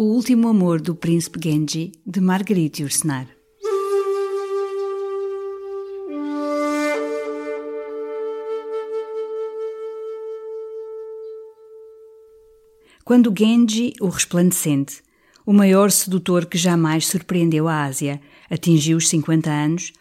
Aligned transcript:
O 0.00 0.04
Último 0.04 0.46
Amor 0.46 0.80
do 0.80 0.94
Príncipe 0.94 1.40
Genji, 1.42 1.90
de 2.06 2.20
Marguerite 2.20 2.82
Yourcenar. 2.82 3.26
Quando 13.04 13.34
Genji, 13.36 13.92
o 14.00 14.06
resplandecente, 14.06 15.02
o 15.44 15.52
maior 15.52 15.90
sedutor 15.90 16.46
que 16.46 16.56
jamais 16.56 17.04
surpreendeu 17.04 17.66
a 17.66 17.82
Ásia, 17.82 18.20
atingiu 18.48 18.98
os 18.98 19.08
50 19.08 19.50
anos, 19.50 19.92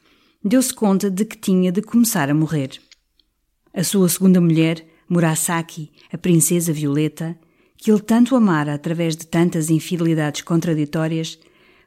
deu-se 0.43 0.75
conta 0.75 1.09
de 1.09 1.25
que 1.25 1.39
tinha 1.39 1.72
de 1.72 1.81
começar 1.81 2.29
a 2.29 2.35
morrer. 2.35 2.79
A 3.73 3.83
sua 3.83 4.07
segunda 4.09 4.39
mulher, 4.39 4.85
Murasaki, 5.09 5.91
a 6.13 6.19
princesa 6.19 6.72
Violeta, 6.72 7.35
que 7.77 7.91
ele 7.91 8.01
tanto 8.01 8.35
amara 8.35 8.73
através 8.73 9.15
de 9.15 9.27
tantas 9.27 9.69
infidelidades 9.69 10.41
contraditórias, 10.41 11.38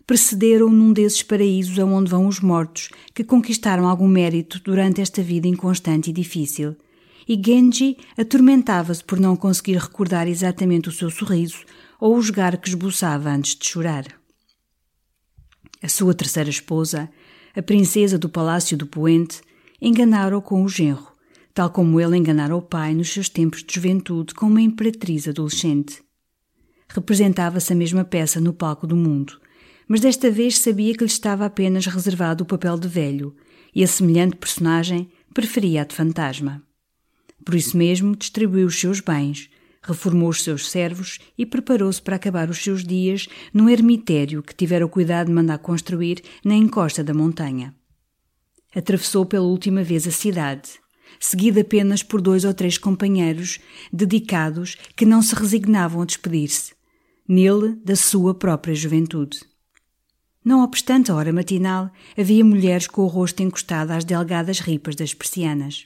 precederam 0.07 0.71
num 0.71 0.93
desses 0.93 1.23
paraísos 1.23 1.79
aonde 1.79 2.11
vão 2.11 2.27
os 2.27 2.41
mortos 2.41 2.89
que 3.15 3.25
conquistaram 3.25 3.87
algum 3.87 4.09
mérito 4.09 4.61
durante 4.61 5.01
esta 5.01 5.23
vida 5.23 5.47
inconstante 5.47 6.11
e 6.11 6.13
difícil– 6.13 6.77
e 7.31 7.41
Genji 7.41 7.97
atormentava-se 8.19 9.05
por 9.05 9.21
não 9.21 9.37
conseguir 9.37 9.77
recordar 9.77 10.27
exatamente 10.27 10.89
o 10.89 10.93
seu 10.93 11.09
sorriso 11.11 11.65
ou 12.01 12.17
o 12.17 12.21
jogar 12.21 12.57
que 12.57 12.69
esboçava 12.69 13.31
antes 13.31 13.55
de 13.55 13.69
chorar. 13.69 14.05
A 15.81 15.89
sua 15.89 16.13
terceira 16.13 16.51
esposa, 16.51 17.09
a 17.55 17.63
princesa 17.63 18.19
do 18.19 18.29
Palácio 18.29 18.77
do 18.77 18.85
Poente, 18.85 19.41
enganara-o 19.81 20.43
com 20.43 20.65
o 20.65 20.69
genro, 20.69 21.07
tal 21.55 21.71
como 21.71 22.01
ele 22.01 22.17
enganara 22.17 22.55
o 22.55 22.63
pai 22.63 22.95
nos 22.95 23.13
seus 23.13 23.29
tempos 23.29 23.63
de 23.63 23.75
juventude 23.75 24.35
com 24.35 24.47
uma 24.47 24.61
imperatriz 24.61 25.29
adolescente. 25.29 26.03
Representava-se 26.89 27.73
a 27.73 27.77
mesma 27.77 28.05
peça 28.05 28.41
no 28.41 28.53
palco 28.53 28.87
do 28.87 28.97
mundo, 28.97 29.41
mas 29.89 30.01
desta 30.01 30.31
vez 30.31 30.59
sabia 30.59 30.95
que 30.95 31.05
lhe 31.05 31.11
estava 31.11 31.45
apenas 31.45 31.87
reservado 31.87 32.45
o 32.45 32.47
papel 32.47 32.79
de 32.79 32.89
velho, 32.89 33.35
e 33.75 33.85
a 33.85 33.87
semelhante 33.87 34.37
personagem 34.37 35.11
preferia 35.33 35.83
a 35.83 35.85
de 35.85 35.95
fantasma. 35.95 36.63
Por 37.45 37.55
isso 37.55 37.77
mesmo, 37.77 38.17
distribuiu 38.17 38.67
os 38.67 38.79
seus 38.79 39.01
bens, 39.01 39.49
reformou 39.83 40.29
os 40.29 40.43
seus 40.43 40.69
servos 40.69 41.19
e 41.39 41.47
preparou-se 41.47 42.01
para 42.03 42.17
acabar 42.17 42.51
os 42.51 42.59
seus 42.59 42.85
dias 42.85 43.29
num 43.53 43.69
ermitério 43.69 44.43
que 44.43 44.55
tivera 44.55 44.85
o 44.85 44.89
cuidado 44.89 45.29
de 45.29 45.33
mandar 45.33 45.59
construir 45.59 46.23
na 46.45 46.55
encosta 46.55 47.03
da 47.03 47.15
montanha. 47.15 47.75
Atravessou 48.75 49.25
pela 49.25 49.47
última 49.47 49.83
vez 49.83 50.07
a 50.07 50.11
cidade, 50.11 50.80
seguido 51.21 51.61
apenas 51.61 52.03
por 52.03 52.23
dois 52.23 52.45
ou 52.47 52.55
três 52.55 52.79
companheiros 52.79 53.61
dedicados 53.93 54.77
que 54.97 55.05
não 55.05 55.21
se 55.21 55.35
resignavam 55.35 56.01
a 56.01 56.07
despedir-se, 56.07 56.73
nele 57.29 57.77
da 57.85 57.95
sua 57.95 58.35
própria 58.35 58.75
juventude. 58.75 59.39
Não 60.43 60.65
obstante 60.65 61.11
a 61.11 61.15
hora 61.15 61.33
matinal, 61.33 61.91
havia 62.19 62.43
mulheres 62.43 62.87
com 62.87 63.03
o 63.03 63.07
rosto 63.07 63.43
encostado 63.43 63.91
às 63.91 64.07
delgadas 64.07 64.59
ripas 64.59 64.97
das 64.97 65.13
persianas. 65.13 65.85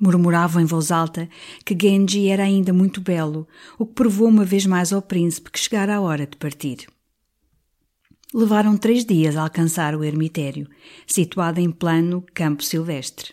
Murmuravam 0.00 0.62
em 0.62 0.64
voz 0.64 0.90
alta 0.90 1.28
que 1.64 1.76
Genji 1.78 2.28
era 2.28 2.42
ainda 2.42 2.72
muito 2.72 3.02
belo, 3.02 3.46
o 3.78 3.86
que 3.86 3.92
provou 3.92 4.28
uma 4.28 4.44
vez 4.44 4.64
mais 4.64 4.92
ao 4.92 5.02
príncipe 5.02 5.50
que 5.50 5.60
chegara 5.60 5.96
a 5.96 6.00
hora 6.00 6.26
de 6.26 6.36
partir. 6.36 6.86
Levaram 8.32 8.76
três 8.76 9.04
dias 9.04 9.36
a 9.36 9.42
alcançar 9.42 9.94
o 9.94 10.02
ermitério, 10.02 10.66
situado 11.06 11.60
em 11.60 11.70
plano 11.70 12.24
campo 12.34 12.64
silvestre. 12.64 13.32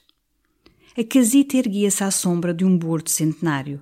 A 0.98 1.06
casita 1.06 1.56
erguia-se 1.56 2.04
à 2.04 2.12
sombra 2.12 2.54
de 2.54 2.66
um 2.66 2.78
bordo 2.78 3.10
centenário. 3.10 3.82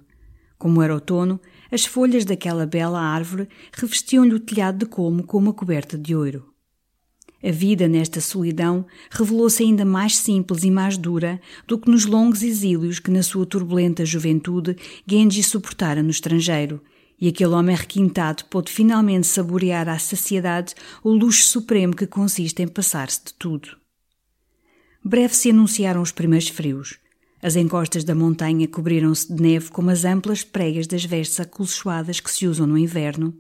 Como 0.60 0.80
era 0.80 0.94
outono, 0.94 1.40
as 1.72 1.84
folhas 1.84 2.24
daquela 2.24 2.68
bela 2.68 3.02
árvore 3.02 3.50
revestiam-lhe 3.74 4.36
o 4.36 4.40
telhado 4.40 4.80
de 4.80 4.86
colmo 4.86 5.24
com 5.24 5.40
uma 5.40 5.52
coberta 5.52 5.98
de 5.98 6.16
ouro. 6.16 6.54
A 7.44 7.50
vida 7.50 7.88
nesta 7.88 8.22
solidão 8.22 8.86
revelou-se 9.10 9.64
ainda 9.64 9.84
mais 9.84 10.18
simples 10.18 10.64
e 10.64 10.70
mais 10.70 10.98
dura 10.98 11.42
do 11.66 11.80
que 11.80 11.90
nos 11.90 12.06
longos 12.06 12.44
exílios 12.44 13.00
que 13.00 13.10
na 13.10 13.24
sua 13.24 13.46
turbulenta 13.46 14.06
juventude 14.06 14.76
Genji 15.08 15.42
suportara 15.42 16.04
no 16.04 16.12
estrangeiro, 16.12 16.80
e 17.20 17.28
aquele 17.28 17.54
homem 17.54 17.76
requintado 17.76 18.46
pôde 18.46 18.72
finalmente 18.72 19.26
saborear 19.26 19.90
à 19.90 19.98
saciedade 19.98 20.76
o 21.04 21.10
luxo 21.10 21.48
supremo 21.48 21.96
que 21.96 22.06
consiste 22.06 22.62
em 22.62 22.68
passar-se 22.68 23.26
de 23.26 23.34
tudo. 23.34 23.80
Breve 25.04 25.34
se 25.34 25.50
anunciaram 25.50 26.02
os 26.02 26.12
primeiros 26.12 26.50
frios. 26.50 27.00
As 27.42 27.56
encostas 27.56 28.04
da 28.04 28.14
montanha 28.14 28.68
cobriram-se 28.68 29.34
de 29.34 29.42
neve 29.42 29.72
como 29.72 29.90
as 29.90 30.04
amplas 30.04 30.44
pregas 30.44 30.88
das 30.88 31.06
vestes 31.06 31.40
acolchoadas 31.40 32.20
que 32.20 32.30
se 32.30 32.46
usam 32.46 32.68
no 32.68 32.78
inverno, 32.78 33.34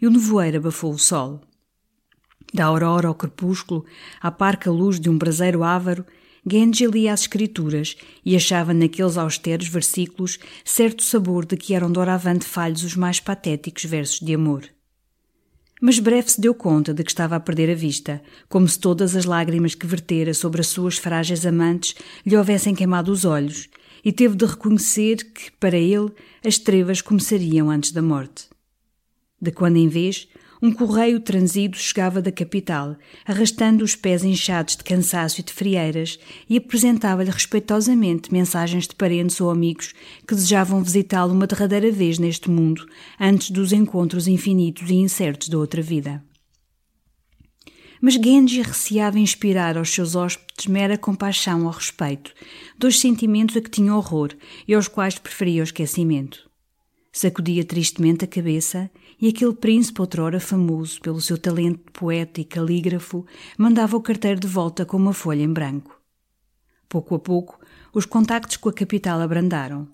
e 0.00 0.06
o 0.06 0.10
nevoeiro 0.10 0.58
abafou 0.58 0.92
o 0.92 0.98
sol. 0.98 1.40
Da 2.52 2.64
aurora 2.66 3.08
ao 3.08 3.14
crepúsculo, 3.14 3.84
à 4.20 4.30
parca 4.30 4.70
luz 4.70 4.98
de 4.98 5.08
um 5.08 5.16
braseiro 5.16 5.62
ávaro, 5.62 6.04
Genji 6.46 6.86
lia 6.86 7.12
as 7.12 7.22
escrituras 7.22 7.96
e 8.24 8.36
achava 8.36 8.74
naqueles 8.74 9.16
austeros 9.16 9.66
versículos 9.66 10.38
certo 10.64 11.02
sabor 11.02 11.46
de 11.46 11.56
que 11.56 11.74
eram 11.74 11.90
doravante 11.90 12.44
falhos 12.44 12.82
os 12.84 12.94
mais 12.94 13.18
patéticos 13.18 13.84
versos 13.84 14.20
de 14.20 14.34
amor. 14.34 14.73
Mas 15.86 15.98
breve 15.98 16.30
se 16.30 16.40
deu 16.40 16.54
conta 16.54 16.94
de 16.94 17.04
que 17.04 17.10
estava 17.10 17.36
a 17.36 17.40
perder 17.40 17.70
a 17.70 17.74
vista, 17.74 18.22
como 18.48 18.66
se 18.66 18.80
todas 18.80 19.14
as 19.14 19.26
lágrimas 19.26 19.74
que 19.74 19.86
vertera 19.86 20.32
sobre 20.32 20.62
as 20.62 20.68
suas 20.68 20.96
frágeis 20.96 21.44
amantes 21.44 21.94
lhe 22.24 22.34
houvessem 22.34 22.74
queimado 22.74 23.12
os 23.12 23.26
olhos, 23.26 23.68
e 24.02 24.10
teve 24.10 24.34
de 24.34 24.46
reconhecer 24.46 25.16
que, 25.16 25.52
para 25.60 25.76
ele, 25.76 26.10
as 26.42 26.56
trevas 26.56 27.02
começariam 27.02 27.68
antes 27.68 27.92
da 27.92 28.00
morte. 28.00 28.46
De 29.38 29.52
quando 29.52 29.76
em 29.76 29.86
vez, 29.86 30.26
um 30.64 30.72
correio 30.72 31.20
transido 31.20 31.76
chegava 31.76 32.22
da 32.22 32.32
capital, 32.32 32.96
arrastando 33.26 33.84
os 33.84 33.94
pés 33.94 34.24
inchados 34.24 34.76
de 34.76 34.82
cansaço 34.82 35.42
e 35.42 35.44
de 35.44 35.52
frieiras, 35.52 36.18
e 36.48 36.56
apresentava-lhe 36.56 37.30
respeitosamente 37.30 38.32
mensagens 38.32 38.88
de 38.88 38.94
parentes 38.94 39.38
ou 39.42 39.50
amigos 39.50 39.92
que 40.26 40.34
desejavam 40.34 40.82
visitá-lo 40.82 41.34
uma 41.34 41.46
derradeira 41.46 41.92
vez 41.92 42.18
neste 42.18 42.48
mundo, 42.48 42.88
antes 43.20 43.50
dos 43.50 43.74
encontros 43.74 44.26
infinitos 44.26 44.88
e 44.88 44.94
incertos 44.94 45.50
da 45.50 45.58
outra 45.58 45.82
vida. 45.82 46.24
Mas 48.00 48.14
Genji 48.14 48.62
receava 48.62 49.18
inspirar 49.18 49.76
aos 49.76 49.90
seus 49.90 50.14
hóspedes 50.14 50.66
mera 50.66 50.96
compaixão 50.96 51.66
ou 51.66 51.72
respeito, 51.72 52.32
dois 52.78 52.98
sentimentos 52.98 53.54
a 53.54 53.60
que 53.60 53.68
tinha 53.68 53.94
horror 53.94 54.30
e 54.66 54.72
aos 54.72 54.88
quais 54.88 55.18
preferia 55.18 55.60
o 55.60 55.64
esquecimento. 55.64 56.48
Sacudia 57.12 57.64
tristemente 57.64 58.24
a 58.24 58.28
cabeça 58.28 58.90
e 59.24 59.28
aquele 59.28 59.54
príncipe, 59.54 60.02
outrora 60.02 60.38
famoso 60.38 61.00
pelo 61.00 61.18
seu 61.18 61.38
talento 61.38 61.78
de 61.78 61.92
poeta 61.94 62.42
e 62.42 62.44
calígrafo, 62.44 63.24
mandava 63.56 63.96
o 63.96 64.02
carteiro 64.02 64.38
de 64.38 64.46
volta 64.46 64.84
com 64.84 64.98
uma 64.98 65.14
folha 65.14 65.42
em 65.42 65.50
branco. 65.50 65.98
Pouco 66.90 67.14
a 67.14 67.18
pouco, 67.18 67.58
os 67.94 68.04
contactos 68.04 68.58
com 68.58 68.68
a 68.68 68.72
capital 68.74 69.22
abrandaram. 69.22 69.88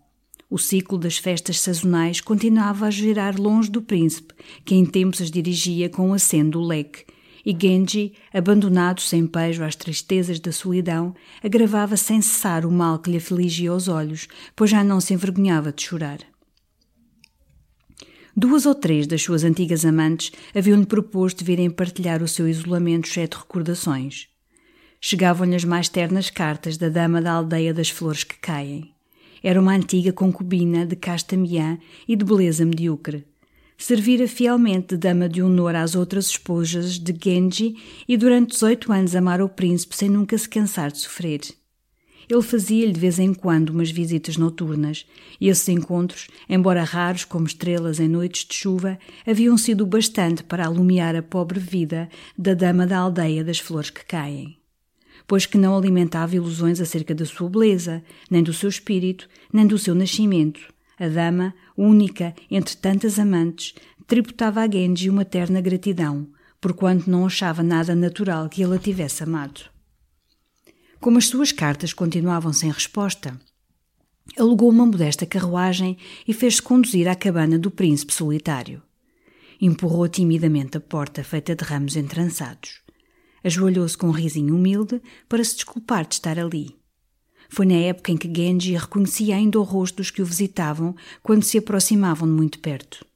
O 0.51 0.59
ciclo 0.59 0.99
das 0.99 1.17
festas 1.17 1.61
sazonais 1.61 2.21
continuava 2.21 2.87
a 2.87 2.91
girar 2.91 3.41
longe 3.41 3.71
do 3.71 3.81
príncipe, 3.81 4.35
que 4.65 4.75
em 4.75 4.85
tempos 4.85 5.23
as 5.23 5.31
dirigia 5.31 5.89
com 5.89 6.11
o 6.11 6.15
aceno 6.15 6.51
do 6.51 6.61
leque, 6.61 7.05
e 7.47 7.57
Genji, 7.57 8.15
abandonado 8.35 9.01
sem 9.01 9.29
pejo 9.29 9.63
às 9.63 9.77
tristezas 9.77 10.41
da 10.41 10.51
solidão, 10.51 11.15
agravava 11.41 11.97
sem 11.97 12.21
cessar 12.21 12.67
o 12.67 12.73
mal 12.73 12.99
que 12.99 13.09
lhe 13.09 13.19
afligia 13.19 13.73
os 13.73 13.87
olhos, 13.87 14.27
pois 14.57 14.71
já 14.73 14.83
não 14.83 15.01
se 15.01 15.15
envergonhava 15.15 15.73
de 15.73 15.85
chorar. 15.85 16.19
Duas 18.37 18.65
ou 18.65 18.75
três 18.75 19.07
das 19.07 19.23
suas 19.23 19.43
antigas 19.43 19.85
amantes 19.85 20.31
haviam-lhe 20.55 20.87
proposto 20.87 21.45
virem 21.45 21.69
partilhar 21.69 22.23
o 22.23 22.29
seu 22.29 22.49
isolamento 22.49 23.09
cheio 23.09 23.29
de 23.29 23.37
recordações. 23.37 24.29
Chegavam-lhe 25.01 25.57
as 25.57 25.65
mais 25.65 25.89
ternas 25.89 26.31
cartas 26.31 26.77
da 26.77 26.89
dama 26.89 27.21
da 27.21 27.33
aldeia 27.33 27.75
das 27.75 27.91
flores 27.91 28.23
que 28.23 28.39
caem. 28.39 28.93
Era 29.43 29.61
uma 29.61 29.75
antiga 29.75 30.13
concubina 30.13 30.87
de 30.87 30.95
casta 30.95 31.35
e 32.07 32.17
de 32.17 32.25
beleza 32.25 32.65
medíocre. 32.65 33.27
Servira 33.79 34.29
fielmente 34.29 34.89
de 34.89 34.99
dama 34.99 35.27
de 35.27 35.43
honor 35.43 35.75
às 35.75 35.95
outras 35.95 36.27
esposas 36.27 36.99
de 36.99 37.15
Genji 37.19 37.77
e 38.07 38.17
durante 38.19 38.51
18 38.51 38.93
anos 38.93 39.17
amara 39.17 39.43
o 39.43 39.49
príncipe 39.49 39.97
sem 39.97 40.11
nunca 40.11 40.37
se 40.37 40.47
cansar 40.47 40.93
de 40.93 40.99
sofrer. 40.99 41.41
Ele 42.31 42.43
fazia-lhe 42.43 42.93
de 42.93 43.01
vez 43.01 43.19
em 43.19 43.35
quando 43.35 43.71
umas 43.71 43.91
visitas 43.91 44.37
noturnas, 44.37 45.05
e 45.41 45.49
esses 45.49 45.69
encontros, 45.69 46.29
embora 46.49 46.85
raros 46.85 47.25
como 47.25 47.45
estrelas 47.45 47.99
em 47.99 48.07
noites 48.07 48.47
de 48.47 48.55
chuva, 48.55 49.01
haviam 49.27 49.59
sido 49.59 49.85
bastante 49.85 50.45
para 50.45 50.65
alumiar 50.65 51.17
a 51.17 51.23
pobre 51.25 51.59
vida 51.59 52.09
da 52.39 52.55
dama 52.55 52.87
da 52.87 52.99
aldeia 52.99 53.43
das 53.43 53.59
flores 53.59 53.91
que 53.91 54.05
caem. 54.05 54.57
Pois 55.27 55.45
que 55.45 55.59
não 55.59 55.77
alimentava 55.77 56.37
ilusões 56.37 56.81
acerca 56.81 57.13
da 57.17 57.27
sua 57.27 57.51
beleza, 57.51 58.01
nem 58.31 58.45
do 58.45 58.53
seu 58.53 58.69
espírito, 58.69 59.29
nem 59.53 59.67
do 59.67 59.77
seu 59.77 59.97
nascimento. 59.97 60.61
A 61.01 61.09
dama, 61.09 61.53
única 61.77 62.33
entre 62.49 62.77
tantas 62.77 63.19
amantes, 63.19 63.75
tributava 64.07 64.61
a 64.61 64.71
Genji 64.71 65.11
uma 65.11 65.25
terna 65.25 65.61
gratidão, 65.61 66.29
porquanto 66.61 67.11
não 67.11 67.27
achava 67.27 67.61
nada 67.61 67.93
natural 67.97 68.49
que 68.49 68.63
ele 68.63 68.77
a 68.77 68.79
tivesse 68.79 69.25
amado. 69.25 69.63
Como 71.01 71.17
as 71.17 71.29
suas 71.29 71.51
cartas 71.51 71.95
continuavam 71.95 72.53
sem 72.53 72.71
resposta, 72.71 73.41
alugou 74.39 74.69
uma 74.69 74.85
modesta 74.85 75.25
carruagem 75.25 75.97
e 76.29 76.35
fez-se 76.35 76.61
conduzir 76.61 77.09
à 77.09 77.15
cabana 77.15 77.59
do 77.59 77.71
príncipe 77.71 78.13
solitário. 78.13 78.83
Empurrou 79.59 80.07
timidamente 80.09 80.77
a 80.77 80.81
porta 80.81 81.25
feita 81.25 81.57
de 81.57 81.65
ramos 81.65 81.97
entrançados. 81.97 82.83
Ajoelhou-se 83.43 83.97
com 83.97 84.09
um 84.09 84.13
risinho 84.13 84.55
humilde 84.55 85.01
para 85.27 85.43
se 85.43 85.55
desculpar 85.55 86.07
de 86.07 86.17
estar 86.17 86.39
ali. 86.39 86.77
Foi 87.49 87.65
na 87.65 87.77
época 87.77 88.13
em 88.13 88.19
que 88.19 88.31
Genji 88.31 88.77
reconhecia 88.77 89.37
ainda 89.37 89.59
o 89.59 89.63
rosto 89.63 89.97
dos 89.97 90.11
que 90.11 90.21
o 90.21 90.27
visitavam 90.27 90.95
quando 91.23 91.45
se 91.45 91.57
aproximavam 91.57 92.29
de 92.29 92.35
muito 92.35 92.59
perto. 92.59 93.07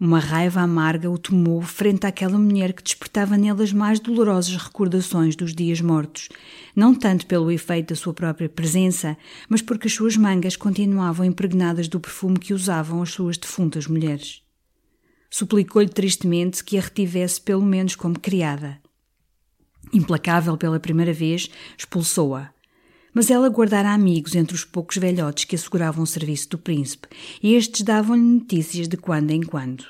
Uma 0.00 0.20
raiva 0.20 0.60
amarga 0.60 1.10
o 1.10 1.18
tomou 1.18 1.60
frente 1.60 2.06
àquela 2.06 2.38
mulher 2.38 2.72
que 2.72 2.84
despertava 2.84 3.36
nele 3.36 3.64
as 3.64 3.72
mais 3.72 3.98
dolorosas 3.98 4.54
recordações 4.56 5.34
dos 5.34 5.52
dias 5.52 5.80
mortos, 5.80 6.28
não 6.74 6.94
tanto 6.94 7.26
pelo 7.26 7.50
efeito 7.50 7.88
da 7.88 7.96
sua 7.96 8.14
própria 8.14 8.48
presença, 8.48 9.18
mas 9.48 9.60
porque 9.60 9.88
as 9.88 9.92
suas 9.94 10.16
mangas 10.16 10.54
continuavam 10.54 11.26
impregnadas 11.26 11.88
do 11.88 11.98
perfume 11.98 12.38
que 12.38 12.54
usavam 12.54 13.02
as 13.02 13.10
suas 13.10 13.36
defuntas 13.36 13.88
mulheres. 13.88 14.40
Suplicou-lhe 15.28 15.88
tristemente 15.88 16.62
que 16.62 16.78
a 16.78 16.80
retivesse 16.80 17.40
pelo 17.40 17.64
menos 17.64 17.96
como 17.96 18.20
criada. 18.20 18.78
Implacável 19.92 20.56
pela 20.56 20.78
primeira 20.78 21.12
vez, 21.12 21.50
expulsou-a 21.76 22.52
mas 23.14 23.30
ela 23.30 23.48
guardara 23.48 23.92
amigos 23.92 24.34
entre 24.34 24.54
os 24.54 24.64
poucos 24.64 24.96
velhotes 24.96 25.44
que 25.44 25.56
asseguravam 25.56 26.04
o 26.04 26.06
serviço 26.06 26.50
do 26.50 26.58
príncipe, 26.58 27.08
e 27.42 27.54
estes 27.54 27.82
davam-lhe 27.82 28.22
notícias 28.22 28.88
de 28.88 28.96
quando 28.96 29.30
em 29.30 29.42
quando. 29.42 29.84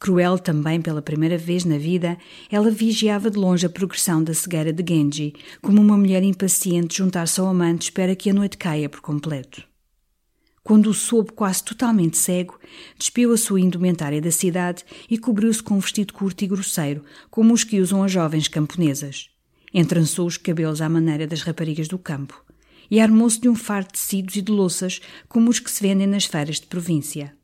Cruel 0.00 0.38
também 0.38 0.80
pela 0.80 1.02
primeira 1.02 1.36
vez 1.36 1.66
na 1.66 1.76
vida, 1.76 2.16
ela 2.50 2.70
vigiava 2.70 3.30
de 3.30 3.38
longe 3.38 3.66
a 3.66 3.68
progressão 3.68 4.24
da 4.24 4.32
cegueira 4.32 4.72
de 4.72 4.82
Genji, 4.82 5.34
como 5.60 5.80
uma 5.80 5.96
mulher 5.96 6.22
impaciente 6.22 6.96
juntar-se 6.96 7.38
ao 7.38 7.46
amante 7.46 7.82
espera 7.82 8.16
que 8.16 8.30
a 8.30 8.34
noite 8.34 8.56
caia 8.56 8.88
por 8.88 9.02
completo. 9.02 9.62
Quando 10.62 10.88
o 10.88 10.94
soube 10.94 11.32
quase 11.32 11.64
totalmente 11.64 12.16
cego, 12.16 12.58
despiu 12.98 13.32
a 13.32 13.36
sua 13.36 13.60
indumentária 13.60 14.20
da 14.20 14.30
cidade 14.30 14.84
e 15.08 15.18
cobriu-se 15.18 15.62
com 15.62 15.74
um 15.74 15.80
vestido 15.80 16.12
curto 16.12 16.44
e 16.44 16.46
grosseiro, 16.46 17.04
como 17.30 17.52
os 17.52 17.64
que 17.64 17.80
usam 17.80 18.02
as 18.02 18.12
jovens 18.12 18.48
camponesas. 18.48 19.29
Entrançou 19.72 20.26
os 20.26 20.36
cabelos 20.36 20.80
à 20.80 20.88
maneira 20.88 21.26
das 21.26 21.42
raparigas 21.42 21.86
do 21.86 21.98
campo 21.98 22.44
e 22.90 22.98
armou-se 23.00 23.40
de 23.40 23.48
um 23.48 23.54
far 23.54 23.84
de 23.84 23.92
tecidos 23.92 24.34
e 24.34 24.42
de 24.42 24.50
louças 24.50 25.00
como 25.28 25.48
os 25.48 25.60
que 25.60 25.70
se 25.70 25.82
vendem 25.82 26.06
nas 26.06 26.24
feiras 26.24 26.58
de 26.58 26.66
província. 26.66 27.34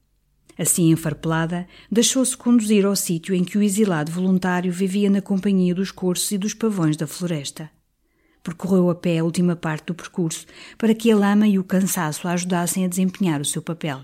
Assim 0.58 0.90
enfarpelada, 0.90 1.68
deixou-se 1.92 2.36
conduzir 2.36 2.84
ao 2.84 2.96
sítio 2.96 3.34
em 3.34 3.44
que 3.44 3.58
o 3.58 3.62
exilado 3.62 4.10
voluntário 4.10 4.72
vivia 4.72 5.10
na 5.10 5.20
companhia 5.20 5.74
dos 5.74 5.90
corços 5.90 6.32
e 6.32 6.38
dos 6.38 6.54
pavões 6.54 6.96
da 6.96 7.06
floresta. 7.06 7.70
Percorreu 8.42 8.88
a 8.88 8.94
pé 8.94 9.18
a 9.18 9.24
última 9.24 9.54
parte 9.54 9.86
do 9.86 9.94
percurso 9.94 10.46
para 10.78 10.94
que 10.94 11.10
a 11.10 11.16
lama 11.16 11.46
e 11.46 11.58
o 11.58 11.64
cansaço 11.64 12.26
a 12.26 12.32
ajudassem 12.32 12.84
a 12.84 12.88
desempenhar 12.88 13.40
o 13.40 13.44
seu 13.44 13.60
papel. 13.60 14.00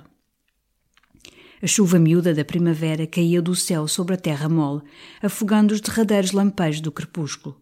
A 1.62 1.66
chuva 1.66 1.99
miúda 1.99 2.35
da 2.35 2.44
primavera 2.44 3.06
caía 3.06 3.40
do 3.40 3.54
céu 3.54 3.87
sobre 3.87 4.14
a 4.14 4.18
terra 4.18 4.49
mole, 4.49 4.82
afogando 5.23 5.73
os 5.73 5.80
derradeiros 5.80 6.32
lampejos 6.32 6.80
do 6.80 6.90
crepúsculo. 6.90 7.62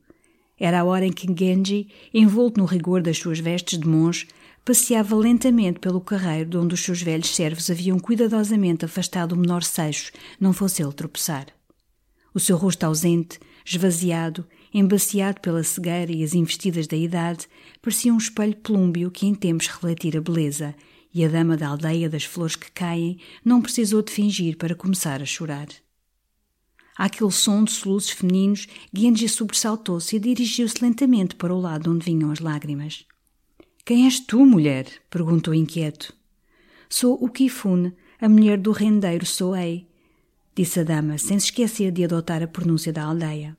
Era 0.60 0.80
a 0.80 0.84
hora 0.84 1.06
em 1.06 1.12
que 1.12 1.26
Genji, 1.26 1.88
envolto 2.12 2.60
no 2.60 2.66
rigor 2.66 3.00
das 3.02 3.16
suas 3.16 3.40
vestes 3.40 3.78
de 3.78 3.88
monge, 3.88 4.28
passeava 4.62 5.16
lentamente 5.16 5.80
pelo 5.80 6.02
carreiro 6.02 6.50
de 6.50 6.58
onde 6.58 6.74
os 6.74 6.80
seus 6.80 7.00
velhos 7.00 7.34
servos 7.34 7.70
haviam 7.70 7.98
cuidadosamente 7.98 8.84
afastado 8.84 9.32
o 9.32 9.36
menor 9.38 9.62
seixo, 9.62 10.12
não 10.38 10.52
fosse 10.52 10.82
ele 10.82 10.92
tropeçar. 10.92 11.46
O 12.34 12.38
seu 12.38 12.58
rosto 12.58 12.84
ausente, 12.84 13.40
esvaziado, 13.64 14.46
embaciado 14.72 15.40
pela 15.40 15.64
cegueira 15.64 16.12
e 16.12 16.22
as 16.22 16.34
investidas 16.34 16.86
da 16.86 16.96
idade, 16.96 17.48
parecia 17.80 18.12
um 18.12 18.18
espelho 18.18 18.56
plúmbio 18.56 19.10
que 19.10 19.26
em 19.26 19.34
tempos 19.34 19.66
refletira 19.66 20.20
beleza, 20.20 20.74
e 21.12 21.24
a 21.24 21.28
dama 21.28 21.56
da 21.56 21.68
aldeia 21.68 22.08
das 22.08 22.24
flores 22.24 22.54
que 22.54 22.70
caem 22.70 23.18
não 23.44 23.62
precisou 23.62 24.02
de 24.02 24.12
fingir 24.12 24.56
para 24.58 24.76
começar 24.76 25.22
a 25.22 25.26
chorar. 25.26 25.66
Àquele 27.00 27.30
som 27.30 27.64
de 27.64 27.70
soluços 27.70 28.10
femininos, 28.10 28.66
Genji 28.92 29.26
sobressaltou-se 29.26 30.14
e 30.14 30.18
dirigiu-se 30.18 30.84
lentamente 30.84 31.34
para 31.34 31.54
o 31.54 31.58
lado 31.58 31.90
onde 31.90 32.04
vinham 32.04 32.30
as 32.30 32.40
lágrimas. 32.40 33.06
Quem 33.86 34.04
és 34.04 34.20
tu, 34.20 34.44
mulher? 34.44 34.86
perguntou 35.08 35.54
inquieto. 35.54 36.14
Sou 36.90 37.14
o 37.14 37.30
Kifune, 37.30 37.94
a 38.20 38.28
mulher 38.28 38.58
do 38.58 38.70
rendeiro 38.70 39.24
Soei, 39.24 39.88
disse 40.54 40.80
a 40.80 40.84
dama, 40.84 41.16
sem 41.16 41.38
se 41.38 41.46
esquecer 41.46 41.90
de 41.90 42.04
adotar 42.04 42.42
a 42.42 42.46
pronúncia 42.46 42.92
da 42.92 43.04
aldeia. 43.04 43.56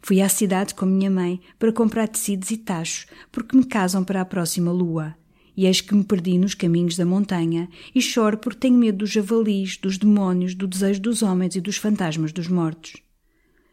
Fui 0.00 0.22
à 0.22 0.28
cidade 0.28 0.72
com 0.72 0.86
minha 0.86 1.10
mãe 1.10 1.40
para 1.58 1.72
comprar 1.72 2.06
tecidos 2.06 2.52
e 2.52 2.58
tachos, 2.58 3.08
porque 3.32 3.56
me 3.56 3.64
casam 3.64 4.04
para 4.04 4.20
a 4.20 4.24
próxima 4.24 4.70
lua 4.70 5.17
e 5.58 5.66
eis 5.66 5.80
que 5.80 5.92
me 5.92 6.04
perdi 6.04 6.38
nos 6.38 6.54
caminhos 6.54 6.96
da 6.96 7.04
montanha 7.04 7.68
e 7.92 8.00
choro 8.00 8.38
porque 8.38 8.60
tenho 8.60 8.78
medo 8.78 8.98
dos 8.98 9.10
javalis, 9.10 9.76
dos 9.76 9.98
demónios, 9.98 10.54
do 10.54 10.68
desejo 10.68 11.00
dos 11.00 11.20
homens 11.20 11.56
e 11.56 11.60
dos 11.60 11.76
fantasmas 11.76 12.30
dos 12.30 12.46
mortos. 12.46 12.92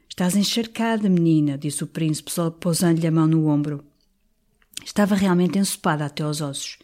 Estás 0.10 0.36
encharcada, 0.36 1.08
menina, 1.08 1.60
disse 1.60 1.84
o 1.84 1.88
príncipe, 1.88 2.32
pousando-lhe 2.60 3.06
a 3.06 3.12
mão 3.12 3.28
no 3.28 3.46
ombro. 3.46 3.86
Estava 4.84 5.14
realmente 5.14 5.60
ensopada 5.60 6.06
até 6.06 6.24
aos 6.24 6.42
ossos. 6.42 6.80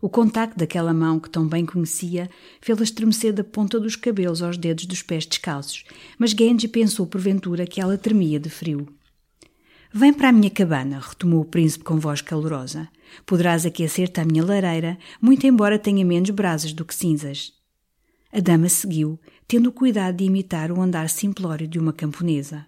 O 0.00 0.08
contacto 0.08 0.56
daquela 0.56 0.94
mão 0.94 1.18
que 1.18 1.30
tão 1.30 1.48
bem 1.48 1.66
conhecia 1.66 2.30
fê-la 2.60 2.84
estremecer 2.84 3.32
da 3.32 3.42
ponta 3.42 3.80
dos 3.80 3.96
cabelos 3.96 4.40
aos 4.40 4.56
dedos 4.56 4.86
dos 4.86 5.02
pés 5.02 5.26
descalços, 5.26 5.82
mas 6.16 6.30
Genji 6.30 6.68
pensou 6.68 7.08
porventura 7.08 7.66
que 7.66 7.80
ela 7.80 7.98
tremia 7.98 8.38
de 8.38 8.50
frio. 8.50 8.86
Vem 9.92 10.12
para 10.12 10.28
a 10.28 10.32
minha 10.32 10.50
cabana, 10.50 11.00
retomou 11.00 11.40
o 11.40 11.44
príncipe 11.44 11.84
com 11.84 11.98
voz 11.98 12.20
calorosa. 12.20 12.88
Poderás 13.26 13.64
aquecer-te 13.66 14.20
à 14.20 14.24
minha 14.24 14.44
lareira, 14.44 14.98
muito 15.20 15.46
embora 15.46 15.78
tenha 15.78 16.04
menos 16.04 16.30
brasas 16.30 16.72
do 16.72 16.84
que 16.84 16.94
cinzas. 16.94 17.52
A 18.32 18.40
dama 18.40 18.68
seguiu, 18.68 19.20
tendo 19.46 19.68
o 19.68 19.72
cuidado 19.72 20.16
de 20.16 20.24
imitar 20.24 20.72
o 20.72 20.80
andar 20.80 21.08
simplório 21.08 21.68
de 21.68 21.78
uma 21.78 21.92
camponesa. 21.92 22.66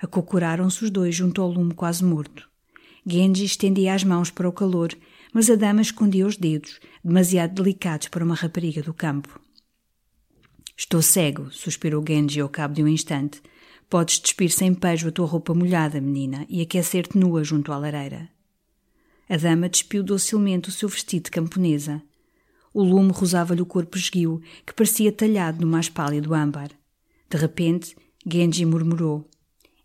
Acocoraram-se 0.00 0.84
os 0.84 0.90
dois 0.90 1.14
junto 1.14 1.40
ao 1.40 1.48
lume 1.48 1.74
quase 1.74 2.04
morto. 2.04 2.48
Genji 3.06 3.44
estendia 3.44 3.94
as 3.94 4.02
mãos 4.02 4.30
para 4.30 4.48
o 4.48 4.52
calor, 4.52 4.92
mas 5.32 5.48
a 5.48 5.54
dama 5.54 5.80
escondia 5.80 6.26
os 6.26 6.36
dedos, 6.36 6.80
demasiado 7.04 7.54
delicados 7.54 8.08
para 8.08 8.24
uma 8.24 8.34
rapariga 8.34 8.82
do 8.82 8.92
campo. 8.92 9.40
Estou 10.76 11.00
cego, 11.00 11.50
suspirou 11.52 12.04
Genji 12.06 12.40
ao 12.40 12.48
cabo 12.48 12.74
de 12.74 12.82
um 12.82 12.88
instante. 12.88 13.40
Podes 13.88 14.18
despir 14.18 14.50
sem 14.50 14.74
pejo 14.74 15.08
a 15.08 15.12
tua 15.12 15.26
roupa 15.26 15.54
molhada, 15.54 16.00
menina, 16.00 16.44
e 16.48 16.60
aquecer-te 16.60 17.16
nua 17.16 17.44
junto 17.44 17.72
à 17.72 17.78
lareira. 17.78 18.28
A 19.28 19.36
dama 19.36 19.68
despiu 19.68 20.02
docilmente 20.02 20.68
o 20.68 20.72
seu 20.72 20.88
vestido 20.88 21.24
de 21.24 21.30
camponesa. 21.30 22.00
O 22.72 22.82
lume 22.82 23.10
rosava-lhe 23.10 23.62
o 23.62 23.66
corpo 23.66 23.96
esguio, 23.96 24.40
que 24.64 24.72
parecia 24.72 25.10
talhado 25.10 25.60
no 25.60 25.66
mais 25.66 25.88
pálido 25.88 26.34
âmbar. 26.34 26.70
De 27.28 27.36
repente, 27.36 27.96
Genji 28.24 28.64
murmurou: 28.64 29.28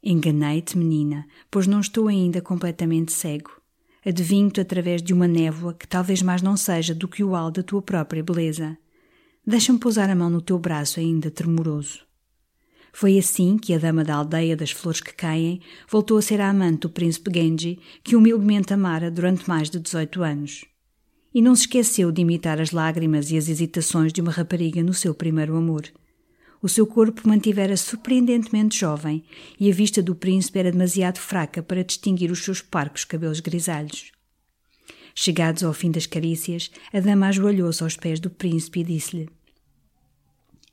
Enganei-te, 0.04 0.78
menina, 0.78 1.26
pois 1.50 1.68
não 1.68 1.80
estou 1.80 2.08
ainda 2.08 2.42
completamente 2.42 3.12
cego. 3.12 3.52
Adivinho-te 4.06 4.60
através 4.60 5.02
de 5.02 5.14
uma 5.14 5.28
névoa 5.28 5.74
que 5.74 5.88
talvez 5.88 6.22
mais 6.22 6.42
não 6.42 6.58
seja 6.58 6.94
do 6.94 7.08
que 7.08 7.24
o 7.24 7.36
halo 7.36 7.52
da 7.52 7.64
tua 7.64 7.82
própria 7.82 8.24
beleza. 8.24 8.78
Deixa-me 9.46 9.80
pousar 9.80 10.10
a 10.10 10.16
mão 10.16 10.30
no 10.30 10.42
teu 10.42 10.58
braço 10.60 11.00
ainda 11.00 11.32
tremoroso. 11.32 12.11
Foi 12.94 13.18
assim 13.18 13.58
que 13.58 13.74
a 13.74 13.78
dama 13.78 14.04
da 14.04 14.16
aldeia 14.16 14.56
das 14.56 14.72
flores 14.72 15.00
que 15.00 15.14
caem 15.14 15.62
voltou 15.90 16.18
a 16.18 16.22
ser 16.22 16.42
a 16.42 16.50
amante 16.50 16.82
do 16.82 16.90
príncipe 16.90 17.32
Genji, 17.34 17.80
que 18.04 18.16
humildemente 18.16 18.74
amara 18.74 19.10
durante 19.10 19.48
mais 19.48 19.70
de 19.70 19.80
18 19.80 20.22
anos. 20.24 20.66
E 21.34 21.42
não 21.42 21.56
se 21.56 21.62
esqueceu 21.62 22.12
de 22.12 22.22
imitar 22.22 22.60
as 22.60 22.72
lágrimas 22.72 23.32
e 23.32 23.38
as 23.38 23.48
hesitações 23.48 24.12
de 24.12 24.22
uma 24.22 24.32
rapariga 24.32 24.84
no 24.84 24.94
seu 24.94 25.14
primeiro 25.14 25.56
amor. 25.56 25.84
O 26.62 26.70
seu 26.70 26.86
corpo 26.86 27.28
mantivera 27.28 27.76
surpreendentemente 27.76 28.78
jovem 28.78 29.24
e 29.60 29.72
a 29.72 29.74
vista 29.74 30.04
do 30.04 30.14
príncipe 30.14 30.60
era 30.60 30.72
demasiado 30.72 31.18
fraca 31.18 31.64
para 31.64 31.84
distinguir 31.84 32.30
os 32.30 32.44
seus 32.44 32.62
parcos 32.62 33.04
cabelos 33.04 33.40
grisalhos. 33.40 34.12
Chegados 35.16 35.64
ao 35.64 35.74
fim 35.74 35.90
das 35.90 36.06
carícias, 36.06 36.70
a 36.94 37.00
dama 37.00 37.28
ajoelhou-se 37.28 37.82
aos 37.82 37.98
pés 37.98 38.20
do 38.20 38.30
príncipe 38.30 38.82
e 38.82 38.84
disse-lhe: 38.84 39.30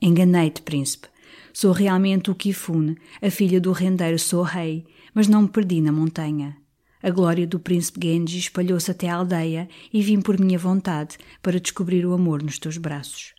Enganei-te, 0.00 0.62
príncipe. 0.62 1.08
Sou 1.52 1.73
realmente 1.73 2.31
o 2.31 2.35
Kifune, 2.35 2.97
a 3.23 3.31
filha 3.31 3.61
do 3.61 3.73
rendeiro 3.73 4.19
Sohei, 4.19 4.87
mas 5.14 5.28
não 5.28 5.43
me 5.43 5.49
perdi 5.49 5.81
na 5.81 5.93
montanha. 5.93 6.57
A 7.02 7.11
glória 7.11 7.47
do 7.47 7.61
príncipe 7.61 8.00
Genji 8.07 8.38
espalhou-se 8.38 8.90
até 8.90 9.09
à 9.09 9.17
aldeia 9.17 9.69
e 9.93 10.02
vim 10.02 10.21
por 10.21 10.38
minha 10.38 10.59
vontade 10.59 11.17
para 11.40 11.61
descobrir 11.61 12.05
o 12.05 12.12
amor 12.12 12.43
nos 12.43 12.59
teus 12.59 12.76
braços. 12.76 13.35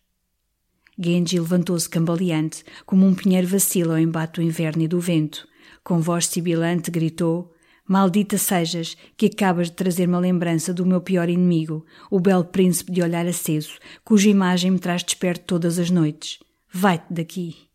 Genji 0.97 1.39
levantou-se 1.39 1.89
cambaleante, 1.89 2.63
como 2.85 3.05
um 3.05 3.13
pinheiro 3.13 3.47
vacila 3.47 3.95
ao 3.95 3.99
embate 3.99 4.39
do 4.39 4.45
inverno 4.45 4.83
e 4.83 4.87
do 4.87 4.99
vento. 4.99 5.47
Com 5.83 5.99
voz 5.99 6.27
sibilante 6.27 6.91
gritou: 6.91 7.53
Maldita 7.87 8.37
sejas, 8.37 8.95
que 9.17 9.27
acabas 9.27 9.69
de 9.69 9.75
trazer 9.75 10.07
uma 10.07 10.19
lembrança 10.19 10.73
do 10.73 10.85
meu 10.85 11.01
pior 11.01 11.29
inimigo, 11.29 11.85
o 12.11 12.19
belo 12.19 12.45
príncipe 12.45 12.91
de 12.91 13.01
olhar 13.01 13.25
aceso, 13.25 13.77
cuja 14.03 14.29
imagem 14.29 14.71
me 14.71 14.79
traz 14.79 15.03
desperto 15.03 15.45
todas 15.45 15.79
as 15.79 15.89
noites. 15.89 16.39
Vai-te 16.71 17.13
daqui! 17.13 17.68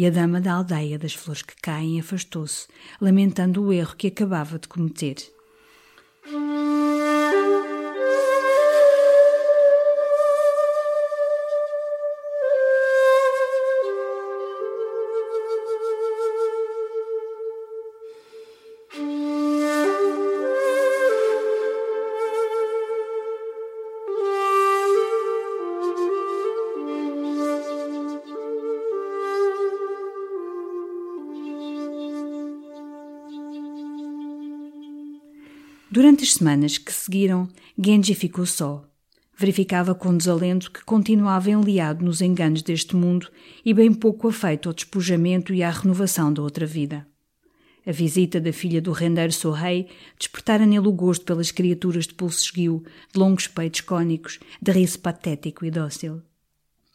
E 0.00 0.06
a 0.06 0.10
dama 0.10 0.40
da 0.40 0.54
aldeia 0.54 0.98
das 0.98 1.12
flores 1.12 1.42
que 1.42 1.54
caem 1.60 2.00
afastou-se, 2.00 2.66
lamentando 3.02 3.62
o 3.62 3.70
erro 3.70 3.94
que 3.94 4.06
acabava 4.06 4.58
de 4.58 4.66
cometer. 4.66 5.16
Durante 36.00 36.24
as 36.24 36.32
semanas 36.32 36.78
que 36.78 36.90
seguiram, 36.90 37.46
Genji 37.78 38.14
ficou 38.14 38.46
só. 38.46 38.82
Verificava 39.36 39.94
com 39.94 40.16
desalento 40.16 40.72
que 40.72 40.82
continuava 40.82 41.50
enliado 41.50 42.02
nos 42.02 42.22
enganos 42.22 42.62
deste 42.62 42.96
mundo 42.96 43.28
e 43.62 43.74
bem 43.74 43.92
pouco 43.92 44.26
afeito 44.26 44.70
ao 44.70 44.74
despojamento 44.74 45.52
e 45.52 45.62
à 45.62 45.68
renovação 45.68 46.32
da 46.32 46.40
outra 46.40 46.64
vida. 46.64 47.06
A 47.86 47.92
visita 47.92 48.40
da 48.40 48.50
filha 48.50 48.80
do 48.80 48.92
rendeiro 48.92 49.30
Sorrei 49.30 49.88
despertara 50.18 50.64
nele 50.64 50.88
o 50.88 50.92
gosto 50.92 51.26
pelas 51.26 51.50
criaturas 51.50 52.06
de 52.06 52.14
pulso 52.14 52.46
esguio, 52.46 52.82
de 53.12 53.20
longos 53.20 53.46
peitos 53.46 53.82
cônicos, 53.82 54.40
de 54.62 54.72
riso 54.72 55.00
patético 55.00 55.66
e 55.66 55.70
dócil. 55.70 56.22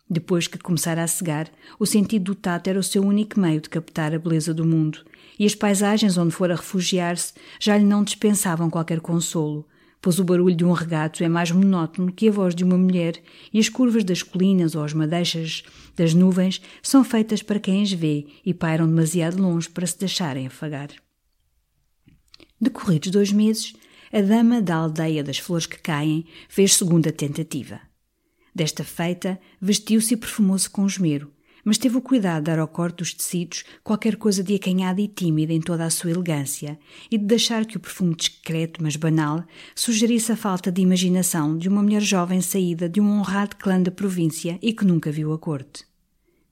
Depois 0.09 0.47
que 0.47 0.59
começara 0.59 1.03
a 1.03 1.07
cegar, 1.07 1.49
o 1.79 1.85
sentido 1.85 2.25
do 2.25 2.35
tato 2.35 2.67
era 2.69 2.79
o 2.79 2.83
seu 2.83 3.03
único 3.03 3.39
meio 3.39 3.59
de 3.59 3.69
captar 3.69 4.13
a 4.13 4.19
beleza 4.19 4.53
do 4.53 4.63
mundo, 4.63 5.03
e 5.39 5.45
as 5.45 5.55
paisagens 5.55 6.17
onde 6.17 6.33
fora 6.33 6.55
refugiar-se 6.55 7.33
já 7.59 7.75
lhe 7.75 7.83
não 7.83 8.03
dispensavam 8.03 8.69
qualquer 8.69 8.99
consolo, 8.99 9.67
pois 9.99 10.19
o 10.19 10.23
barulho 10.23 10.55
de 10.55 10.63
um 10.63 10.71
regato 10.71 11.23
é 11.23 11.27
mais 11.27 11.49
monótono 11.49 12.11
que 12.11 12.29
a 12.29 12.31
voz 12.31 12.53
de 12.53 12.63
uma 12.63 12.77
mulher, 12.77 13.19
e 13.51 13.59
as 13.59 13.67
curvas 13.67 14.03
das 14.03 14.21
colinas 14.21 14.75
ou 14.75 14.83
as 14.83 14.93
madeixas 14.93 15.63
das 15.95 16.13
nuvens 16.13 16.61
são 16.83 17.03
feitas 17.03 17.41
para 17.41 17.59
quem 17.59 17.81
as 17.81 17.91
vê 17.91 18.27
e 18.45 18.53
pairam 18.53 18.87
demasiado 18.87 19.41
longe 19.41 19.67
para 19.67 19.87
se 19.87 19.97
deixarem 19.97 20.45
afagar. 20.45 20.89
Decorridos 22.61 23.09
dois 23.09 23.31
meses, 23.31 23.73
a 24.13 24.21
dama 24.21 24.61
da 24.61 24.75
aldeia 24.75 25.23
das 25.23 25.39
flores 25.39 25.65
que 25.65 25.79
caem 25.79 26.27
fez 26.47 26.75
segunda 26.75 27.11
tentativa. 27.11 27.81
Desta 28.55 28.85
feita, 28.85 29.37
vestiu-se 29.59 30.13
e 30.13 30.17
perfumou-se 30.17 30.69
com 30.69 30.85
esmero, 30.87 31.29
mas 31.65 31.77
teve 31.77 31.97
o 31.97 32.01
cuidado 32.01 32.37
de 32.37 32.51
dar 32.51 32.59
ao 32.59 32.69
corte 32.69 32.99
dos 32.99 33.13
tecidos 33.13 33.65
qualquer 33.83 34.15
coisa 34.15 34.41
de 34.41 34.55
acanhada 34.55 35.01
e 35.01 35.09
tímida 35.09 35.51
em 35.51 35.59
toda 35.59 35.83
a 35.83 35.89
sua 35.89 36.11
elegância 36.11 36.79
e 37.11 37.17
de 37.17 37.25
deixar 37.25 37.65
que 37.65 37.75
o 37.75 37.79
perfume 37.81 38.15
discreto, 38.15 38.81
mas 38.81 38.95
banal, 38.95 39.43
sugerisse 39.75 40.31
a 40.31 40.37
falta 40.37 40.71
de 40.71 40.81
imaginação 40.81 41.57
de 41.57 41.67
uma 41.67 41.83
mulher 41.83 42.01
jovem 42.01 42.39
saída 42.39 42.87
de 42.87 43.01
um 43.01 43.19
honrado 43.19 43.57
clã 43.57 43.81
da 43.81 43.91
província 43.91 44.57
e 44.61 44.71
que 44.71 44.85
nunca 44.85 45.11
viu 45.11 45.33
a 45.33 45.37
corte. 45.37 45.83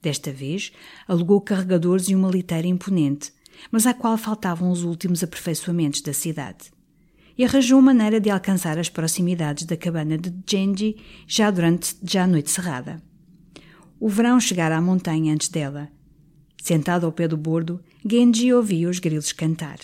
Desta 0.01 0.29
vez, 0.29 0.73
alugou 1.07 1.39
carregadores 1.39 2.09
e 2.09 2.15
uma 2.15 2.29
liteira 2.29 2.67
imponente, 2.67 3.31
mas 3.71 3.87
à 3.87 3.93
qual 3.93 4.17
faltavam 4.17 4.69
os 4.69 4.83
últimos 4.83 5.23
aperfeiçoamentos 5.23 6.01
da 6.01 6.11
cidade 6.11 6.73
e 7.37 7.43
arranjou 7.43 7.81
maneira 7.81 8.19
de 8.19 8.29
alcançar 8.29 8.77
as 8.77 8.89
proximidades 8.89 9.65
da 9.65 9.75
cabana 9.75 10.17
de 10.17 10.33
Genji 10.49 10.97
já 11.27 11.49
durante 11.49 11.95
já 12.03 12.23
a 12.23 12.27
noite 12.27 12.51
cerrada. 12.51 13.01
O 13.99 14.09
verão 14.09 14.39
chegara 14.39 14.77
à 14.77 14.81
montanha 14.81 15.33
antes 15.33 15.47
dela. 15.47 15.89
Sentado 16.61 17.05
ao 17.05 17.11
pé 17.11 17.27
do 17.27 17.37
bordo, 17.37 17.81
Genji 18.07 18.53
ouvia 18.53 18.89
os 18.89 18.99
grilos 18.99 19.31
cantar. 19.31 19.79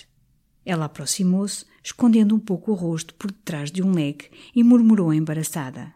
Ela 0.65 0.85
aproximou-se, 0.85 1.65
escondendo 1.83 2.35
um 2.35 2.39
pouco 2.39 2.71
o 2.71 2.75
rosto 2.75 3.13
por 3.15 3.31
detrás 3.31 3.71
de 3.71 3.81
um 3.81 3.91
leque, 3.91 4.29
e 4.55 4.63
murmurou 4.63 5.13
embaraçada. 5.13 5.93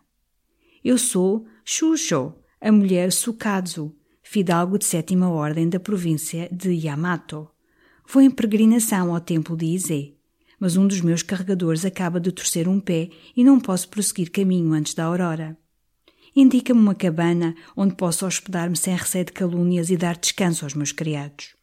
Eu 0.83 0.97
sou 0.97 1.45
Shusho, 1.63 2.33
a 2.59 2.71
mulher 2.71 3.11
Sukadzu, 3.11 3.95
fidalgo 4.21 4.77
de 4.77 4.85
sétima 4.85 5.29
ordem 5.29 5.69
da 5.69 5.79
província 5.79 6.49
de 6.51 6.71
Yamato. 6.71 7.47
Vou 8.07 8.21
em 8.21 8.31
peregrinação 8.31 9.13
ao 9.13 9.21
templo 9.21 9.55
de 9.55 9.65
Ise 9.65 10.12
mas 10.63 10.77
um 10.77 10.87
dos 10.87 11.01
meus 11.01 11.21
carregadores 11.21 11.83
acaba 11.83 12.21
de 12.21 12.31
torcer 12.31 12.69
um 12.69 12.79
pé 12.79 13.09
e 13.35 13.43
não 13.43 13.59
posso 13.59 13.89
prosseguir 13.89 14.31
caminho 14.31 14.71
antes 14.71 14.93
da 14.93 15.03
aurora. 15.03 15.57
Indica-me 16.33 16.79
uma 16.79 16.95
cabana 16.95 17.53
onde 17.75 17.95
possa 17.95 18.25
hospedar-me 18.25 18.77
sem 18.77 18.95
receio 18.95 19.25
de 19.25 19.33
calúnias 19.33 19.89
e 19.89 19.97
dar 19.97 20.15
descanso 20.15 20.63
aos 20.63 20.73
meus 20.73 20.93
criados. 20.93 21.53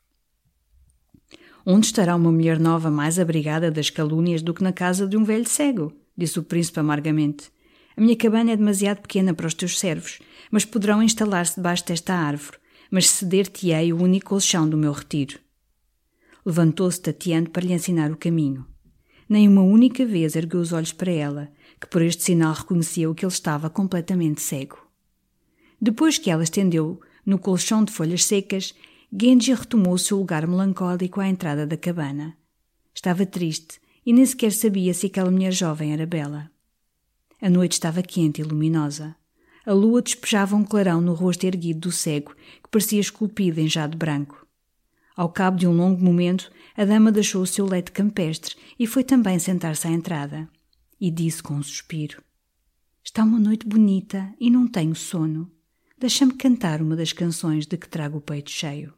Onde 1.64 1.86
estará 1.86 2.14
uma 2.14 2.30
mulher 2.30 2.60
nova 2.60 2.90
mais 2.90 3.18
abrigada 3.18 3.70
das 3.70 3.88
calúnias 3.88 4.42
do 4.42 4.52
que 4.52 4.62
na 4.62 4.70
casa 4.70 5.06
de 5.06 5.16
um 5.16 5.24
velho 5.24 5.48
cego? 5.48 5.94
disse 6.14 6.38
o 6.38 6.42
príncipe 6.42 6.78
amargamente. 6.78 7.50
A 7.96 8.02
minha 8.02 8.14
cabana 8.14 8.52
é 8.52 8.56
demasiado 8.56 9.00
pequena 9.00 9.32
para 9.32 9.46
os 9.46 9.54
teus 9.54 9.78
servos, 9.78 10.18
mas 10.50 10.66
poderão 10.66 11.02
instalar-se 11.02 11.54
debaixo 11.54 11.86
desta 11.86 12.12
árvore, 12.12 12.58
mas 12.90 13.08
ceder-te-ei 13.08 13.94
o 13.94 14.02
único 14.02 14.28
colchão 14.28 14.68
do 14.68 14.76
meu 14.76 14.92
retiro. 14.92 15.38
Levantou-se 16.44 17.00
tateando 17.00 17.48
para 17.48 17.64
lhe 17.64 17.72
ensinar 17.72 18.12
o 18.12 18.16
caminho 18.18 18.66
nem 19.30 19.46
uma 19.46 19.62
única 19.62 20.04
vez 20.04 20.34
ergueu 20.34 20.60
os 20.60 20.72
olhos 20.72 20.92
para 20.92 21.12
ela, 21.12 21.52
que 21.80 21.86
por 21.86 22.02
este 22.02 22.24
sinal 22.24 22.52
reconheceu 22.52 23.14
que 23.14 23.24
ele 23.24 23.32
estava 23.32 23.70
completamente 23.70 24.42
cego. 24.42 24.76
Depois 25.80 26.18
que 26.18 26.32
ela 26.32 26.42
estendeu 26.42 27.00
no 27.24 27.38
colchão 27.38 27.84
de 27.84 27.92
folhas 27.92 28.24
secas, 28.24 28.74
Genji 29.12 29.54
retomou 29.54 29.94
o 29.94 29.98
seu 29.98 30.18
lugar 30.18 30.48
melancólico 30.48 31.20
à 31.20 31.28
entrada 31.28 31.64
da 31.64 31.76
cabana. 31.76 32.36
Estava 32.92 33.24
triste 33.24 33.80
e 34.04 34.12
nem 34.12 34.26
sequer 34.26 34.50
sabia 34.50 34.92
se 34.92 35.06
aquela 35.06 35.30
mulher 35.30 35.52
jovem 35.52 35.92
era 35.92 36.04
bela. 36.04 36.50
A 37.40 37.48
noite 37.48 37.74
estava 37.74 38.02
quente 38.02 38.40
e 38.40 38.44
luminosa. 38.44 39.14
A 39.64 39.72
lua 39.72 40.02
despejava 40.02 40.56
um 40.56 40.64
clarão 40.64 41.00
no 41.00 41.14
rosto 41.14 41.44
erguido 41.44 41.80
do 41.80 41.92
cego, 41.92 42.34
que 42.34 42.68
parecia 42.68 43.00
esculpido 43.00 43.60
em 43.60 43.68
jade 43.68 43.96
branco. 43.96 44.39
Ao 45.20 45.28
cabo 45.28 45.58
de 45.58 45.66
um 45.66 45.76
longo 45.76 46.02
momento, 46.02 46.50
a 46.74 46.82
dama 46.82 47.12
deixou 47.12 47.42
o 47.42 47.46
seu 47.46 47.66
leite 47.66 47.92
campestre 47.92 48.56
e 48.78 48.86
foi 48.86 49.04
também 49.04 49.38
sentar-se 49.38 49.86
à 49.86 49.90
entrada. 49.90 50.48
E 50.98 51.10
disse 51.10 51.42
com 51.42 51.56
um 51.56 51.62
suspiro: 51.62 52.22
Está 53.04 53.22
uma 53.22 53.38
noite 53.38 53.66
bonita 53.66 54.32
e 54.40 54.48
não 54.48 54.66
tenho 54.66 54.94
sono. 54.94 55.52
Deixa-me 55.98 56.32
cantar 56.32 56.80
uma 56.80 56.96
das 56.96 57.12
canções 57.12 57.66
de 57.66 57.76
que 57.76 57.86
trago 57.86 58.16
o 58.16 58.20
peito 58.22 58.50
cheio. 58.50 58.94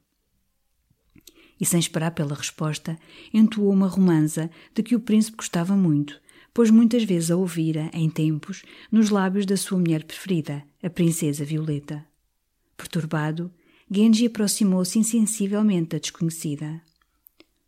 E 1.61 1.67
sem 1.67 1.81
esperar 1.81 2.13
pela 2.13 2.37
resposta, 2.37 2.97
entoou 3.35 3.73
uma 3.73 3.89
romanza 3.89 4.49
de 4.73 4.81
que 4.81 4.95
o 4.95 5.01
príncipe 5.01 5.39
gostava 5.39 5.75
muito, 5.75 6.21
pois 6.55 6.71
muitas 6.71 7.03
vezes 7.03 7.33
a 7.33 7.37
ouvira, 7.37 7.91
em 7.93 8.09
tempos, 8.09 8.63
nos 8.93 9.11
lábios 9.11 9.45
da 9.45 9.57
sua 9.57 9.77
mulher 9.77 10.05
preferida, 10.05 10.63
a 10.81 10.89
princesa 10.89 11.45
Violeta. 11.45 12.07
Perturbado, 12.77 13.53
Genji 13.95 14.25
aproximou-se 14.25 14.99
insensivelmente 14.99 15.91
da 15.91 15.99
desconhecida. 15.99 16.81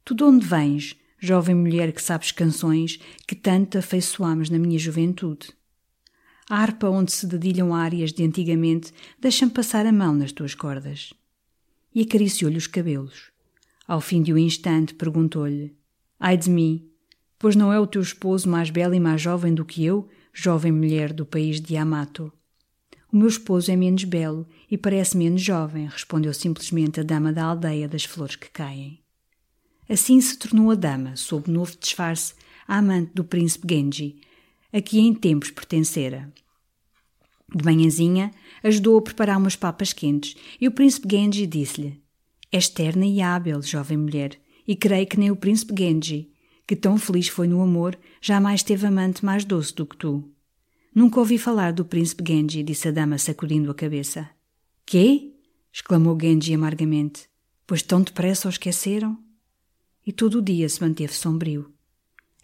Tu 0.02 0.14
de 0.14 0.24
onde 0.24 0.46
vens, 0.46 0.96
jovem 1.18 1.54
mulher 1.54 1.92
que 1.92 2.00
sabes 2.00 2.32
canções 2.32 2.98
que 3.26 3.34
tanto 3.34 3.76
afeiçoámos 3.76 4.48
na 4.48 4.58
minha 4.58 4.78
juventude? 4.78 5.48
A 6.48 6.56
harpa 6.56 6.88
onde 6.88 7.12
se 7.12 7.26
dedilham 7.26 7.74
áreas 7.74 8.10
de 8.10 8.24
antigamente 8.24 8.90
deixa-me 9.20 9.52
passar 9.52 9.84
a 9.84 9.92
mão 9.92 10.14
nas 10.14 10.32
tuas 10.32 10.54
cordas. 10.54 11.12
E 11.94 12.00
acariciou-lhe 12.00 12.56
os 12.56 12.66
cabelos. 12.66 13.30
Ao 13.86 14.00
fim 14.00 14.22
de 14.22 14.32
um 14.32 14.38
instante 14.38 14.94
perguntou-lhe: 14.94 15.76
Ai 16.18 16.38
de 16.38 16.48
mim, 16.48 16.88
pois 17.38 17.54
não 17.54 17.70
é 17.70 17.78
o 17.78 17.86
teu 17.86 18.00
esposo 18.00 18.48
mais 18.48 18.70
belo 18.70 18.94
e 18.94 19.00
mais 19.00 19.20
jovem 19.20 19.54
do 19.54 19.64
que 19.64 19.84
eu, 19.84 20.08
jovem 20.32 20.72
mulher 20.72 21.12
do 21.12 21.26
país 21.26 21.60
de 21.60 21.74
Yamato? 21.74 22.32
O 23.14 23.16
meu 23.16 23.28
esposo 23.28 23.71
é 23.71 23.76
menos 23.76 24.02
belo 24.02 24.44
e 24.68 24.76
parece 24.76 25.16
menos 25.16 25.40
jovem, 25.40 25.87
respondeu 25.87 26.35
simplesmente 26.35 26.99
a 26.99 27.04
dama 27.04 27.33
da 27.33 27.44
aldeia 27.44 27.87
das 27.87 28.02
flores 28.02 28.35
que 28.35 28.50
caem. 28.50 28.99
Assim 29.88 30.21
se 30.21 30.37
tornou 30.37 30.73
a 30.73 30.75
dama, 30.75 31.14
sob 31.14 31.49
novo 31.49 31.76
disfarce, 31.78 32.35
a 32.66 32.78
amante 32.78 33.12
do 33.14 33.23
príncipe 33.23 33.73
Genji, 33.73 34.16
a 34.73 34.80
que 34.80 34.99
em 34.99 35.14
tempos 35.14 35.52
pertencera. 35.52 36.28
De 37.54 37.64
manhãzinha, 37.64 38.33
ajudou 38.64 38.99
a 38.99 39.02
preparar 39.02 39.38
umas 39.38 39.54
papas 39.54 39.92
quentes 39.92 40.35
e 40.61 40.66
o 40.66 40.73
príncipe 40.73 41.06
Genji 41.09 41.47
disse-lhe: 41.47 42.02
És 42.50 42.68
terna 42.68 43.06
e 43.06 43.23
hábil, 43.23 43.62
jovem 43.62 43.97
mulher, 43.97 44.37
e 44.66 44.75
creio 44.75 45.06
que 45.06 45.21
nem 45.21 45.30
o 45.30 45.37
príncipe 45.37 45.73
Genji, 45.78 46.33
que 46.66 46.75
tão 46.75 46.99
feliz 46.99 47.28
foi 47.28 47.47
no 47.47 47.62
amor, 47.62 47.97
jamais 48.21 48.64
teve 48.64 48.85
amante 48.88 49.25
mais 49.25 49.44
doce 49.44 49.73
do 49.73 49.87
que 49.87 49.97
tu. 49.97 50.33
Nunca 50.94 51.18
ouvi 51.18 51.38
falar 51.38 51.72
do 51.72 51.84
príncipe 51.84 52.22
Genji, 52.24 52.62
disse 52.62 52.86
a 52.86 52.92
dama 52.92 53.18
sacudindo 53.18 53.68
a 53.68 53.74
cabeça. 53.74 54.30
Quê? 54.86 55.32
exclamou 55.72 56.16
Genji 56.20 56.54
amargamente. 56.54 57.28
Pois 57.66 57.82
tão 57.82 58.00
depressa 58.00 58.46
o 58.46 58.50
esqueceram? 58.50 59.18
E 60.06 60.12
todo 60.12 60.38
o 60.38 60.42
dia 60.42 60.68
se 60.68 60.80
manteve 60.80 61.12
sombrio. 61.12 61.72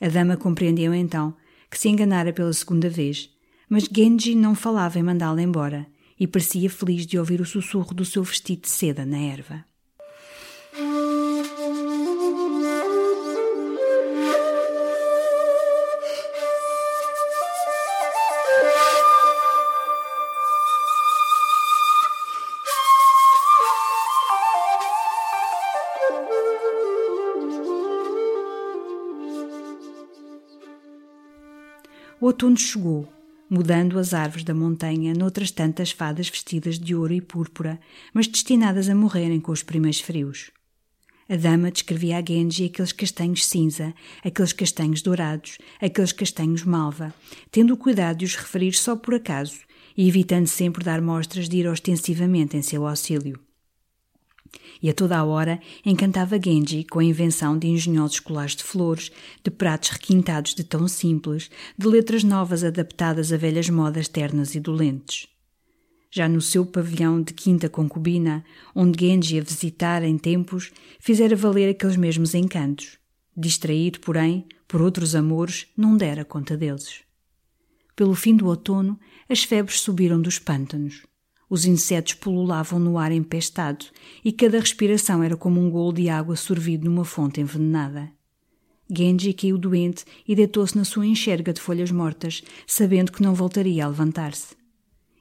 A 0.01 0.09
dama 0.09 0.37
compreendeu 0.37 0.93
então 0.93 1.37
que 1.71 1.79
se 1.79 1.89
enganara 1.89 2.33
pela 2.33 2.53
segunda 2.53 2.91
vez, 2.91 3.31
mas 3.69 3.85
Genji 3.85 4.35
não 4.35 4.57
falava 4.57 4.99
em 4.99 5.03
mandá-la 5.03 5.41
embora 5.41 5.87
e 6.19 6.27
parecia 6.27 6.69
feliz 6.69 7.07
de 7.07 7.19
ouvir 7.19 7.41
o 7.41 7.47
sussurro 7.47 7.95
do 7.95 8.05
seu 8.05 8.25
vestido 8.25 8.63
de 8.63 8.69
seda 8.69 9.07
na 9.07 9.19
erva. 9.19 9.65
Outono 32.31 32.57
chegou, 32.57 33.13
mudando 33.51 33.99
as 33.99 34.15
árvores 34.15 34.45
da 34.45 34.55
montanha 34.55 35.13
noutras 35.13 35.51
tantas 35.51 35.91
fadas 35.91 36.29
vestidas 36.29 36.79
de 36.79 36.95
ouro 36.95 37.13
e 37.13 37.21
púrpura, 37.21 37.81
mas 38.15 38.29
destinadas 38.29 38.89
a 38.89 38.95
morrerem 38.95 39.41
com 39.41 39.51
os 39.51 39.65
primeiros 39.65 40.01
frios. 40.01 40.53
A 41.29 41.35
dama 41.35 41.73
descrevia 41.73 42.19
a 42.19 42.25
Genji 42.25 42.67
aqueles 42.67 42.93
castanhos 42.93 43.45
cinza, 43.45 43.93
aqueles 44.25 44.53
castanhos 44.53 45.03
dourados, 45.03 45.59
aqueles 45.81 46.13
castanhos 46.13 46.63
malva, 46.63 47.13
tendo 47.51 47.75
o 47.75 47.77
cuidado 47.77 48.19
de 48.19 48.27
os 48.27 48.37
referir 48.37 48.75
só 48.75 48.95
por 48.95 49.15
acaso 49.15 49.59
e 49.97 50.09
evitando 50.09 50.47
sempre 50.47 50.85
dar 50.85 51.01
mostras 51.01 51.49
de 51.49 51.57
ir 51.57 51.67
ostensivamente 51.67 52.57
em 52.57 52.63
seu 52.63 52.87
auxílio 52.87 53.41
e 54.83 54.89
a 54.89 54.95
toda 54.95 55.19
a 55.19 55.25
hora 55.25 55.61
encantava 55.85 56.41
Genji 56.43 56.85
com 56.85 56.99
a 56.99 57.05
invenção 57.05 57.59
de 57.59 57.69
engenhosos 57.69 58.21
colares 58.21 58.57
de 58.57 58.65
flores, 58.65 59.11
de 59.45 59.51
pratos 59.51 59.91
requintados 59.91 60.55
de 60.55 60.65
tão 60.65 60.89
simples, 60.89 61.51
de 61.77 61.87
letras 61.87 62.25
novas 62.25 62.65
adaptadas 62.65 63.33
a 63.33 63.37
velhas 63.37 63.69
modas 63.69 64.09
ternas 64.09 64.55
e 64.55 64.61
dolentes. 64.61 65.29
Já 66.11 66.29
no 66.29 66.41
seu 66.41 66.67
pavilhão 66.67 67.23
de 67.23 67.33
quinta 67.33 67.69
concubina, 67.69 68.45
onde 68.75 69.07
Genji 69.07 69.39
a 69.39 69.43
visitar 69.43 70.03
em 70.03 70.19
tempos, 70.19 70.73
fizera 70.99 71.37
valer 71.37 71.71
aqueles 71.71 71.97
mesmos 71.97 72.35
encantos. 72.35 72.99
Distraído, 73.37 74.01
porém, 74.01 74.45
por 74.67 74.83
outros 74.83 75.15
amores, 75.15 75.69
não 75.77 75.97
dera 75.97 76.25
conta 76.25 76.57
deles. 76.57 77.03
Pelo 77.95 78.15
fim 78.15 78.35
do 78.35 78.47
outono, 78.47 78.99
as 79.29 79.45
febres 79.45 79.81
subiram 79.81 80.21
dos 80.21 80.39
pântanos. 80.39 81.03
Os 81.51 81.65
insetos 81.65 82.15
pululavam 82.15 82.79
no 82.79 82.97
ar 82.97 83.11
empestado 83.11 83.87
e 84.25 84.31
cada 84.31 84.61
respiração 84.61 85.21
era 85.21 85.37
como 85.37 85.61
um 85.61 85.69
golo 85.69 85.93
de 85.93 86.09
água 86.09 86.37
sorvido 86.37 86.89
numa 86.89 87.05
fonte 87.05 87.41
envenenada. 87.41 88.09
Genji 88.89 89.33
caiu 89.33 89.59
doente 89.59 90.05
e 90.27 90.37
deitou-se 90.37 90.77
na 90.77 90.85
sua 90.85 91.05
enxerga 91.05 91.53
de 91.53 91.61
folhas 91.61 91.91
mortas, 91.91 92.45
sabendo 92.69 93.11
que 93.11 93.23
não 93.23 93.35
voltaria 93.35 93.85
a 93.85 93.89
levantar-se. 93.89 94.55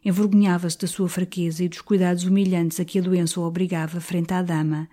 Envergonhava-se 0.05 0.77
da 0.77 0.87
sua 0.87 1.09
fraqueza 1.09 1.63
e 1.63 1.69
dos 1.69 1.81
cuidados 1.81 2.23
humilhantes 2.23 2.79
a 2.79 2.85
que 2.85 2.99
a 2.99 3.01
doença 3.01 3.39
o 3.39 3.43
obrigava 3.43 3.99
frente 3.99 4.31
à 4.31 4.43
dama, 4.43 4.87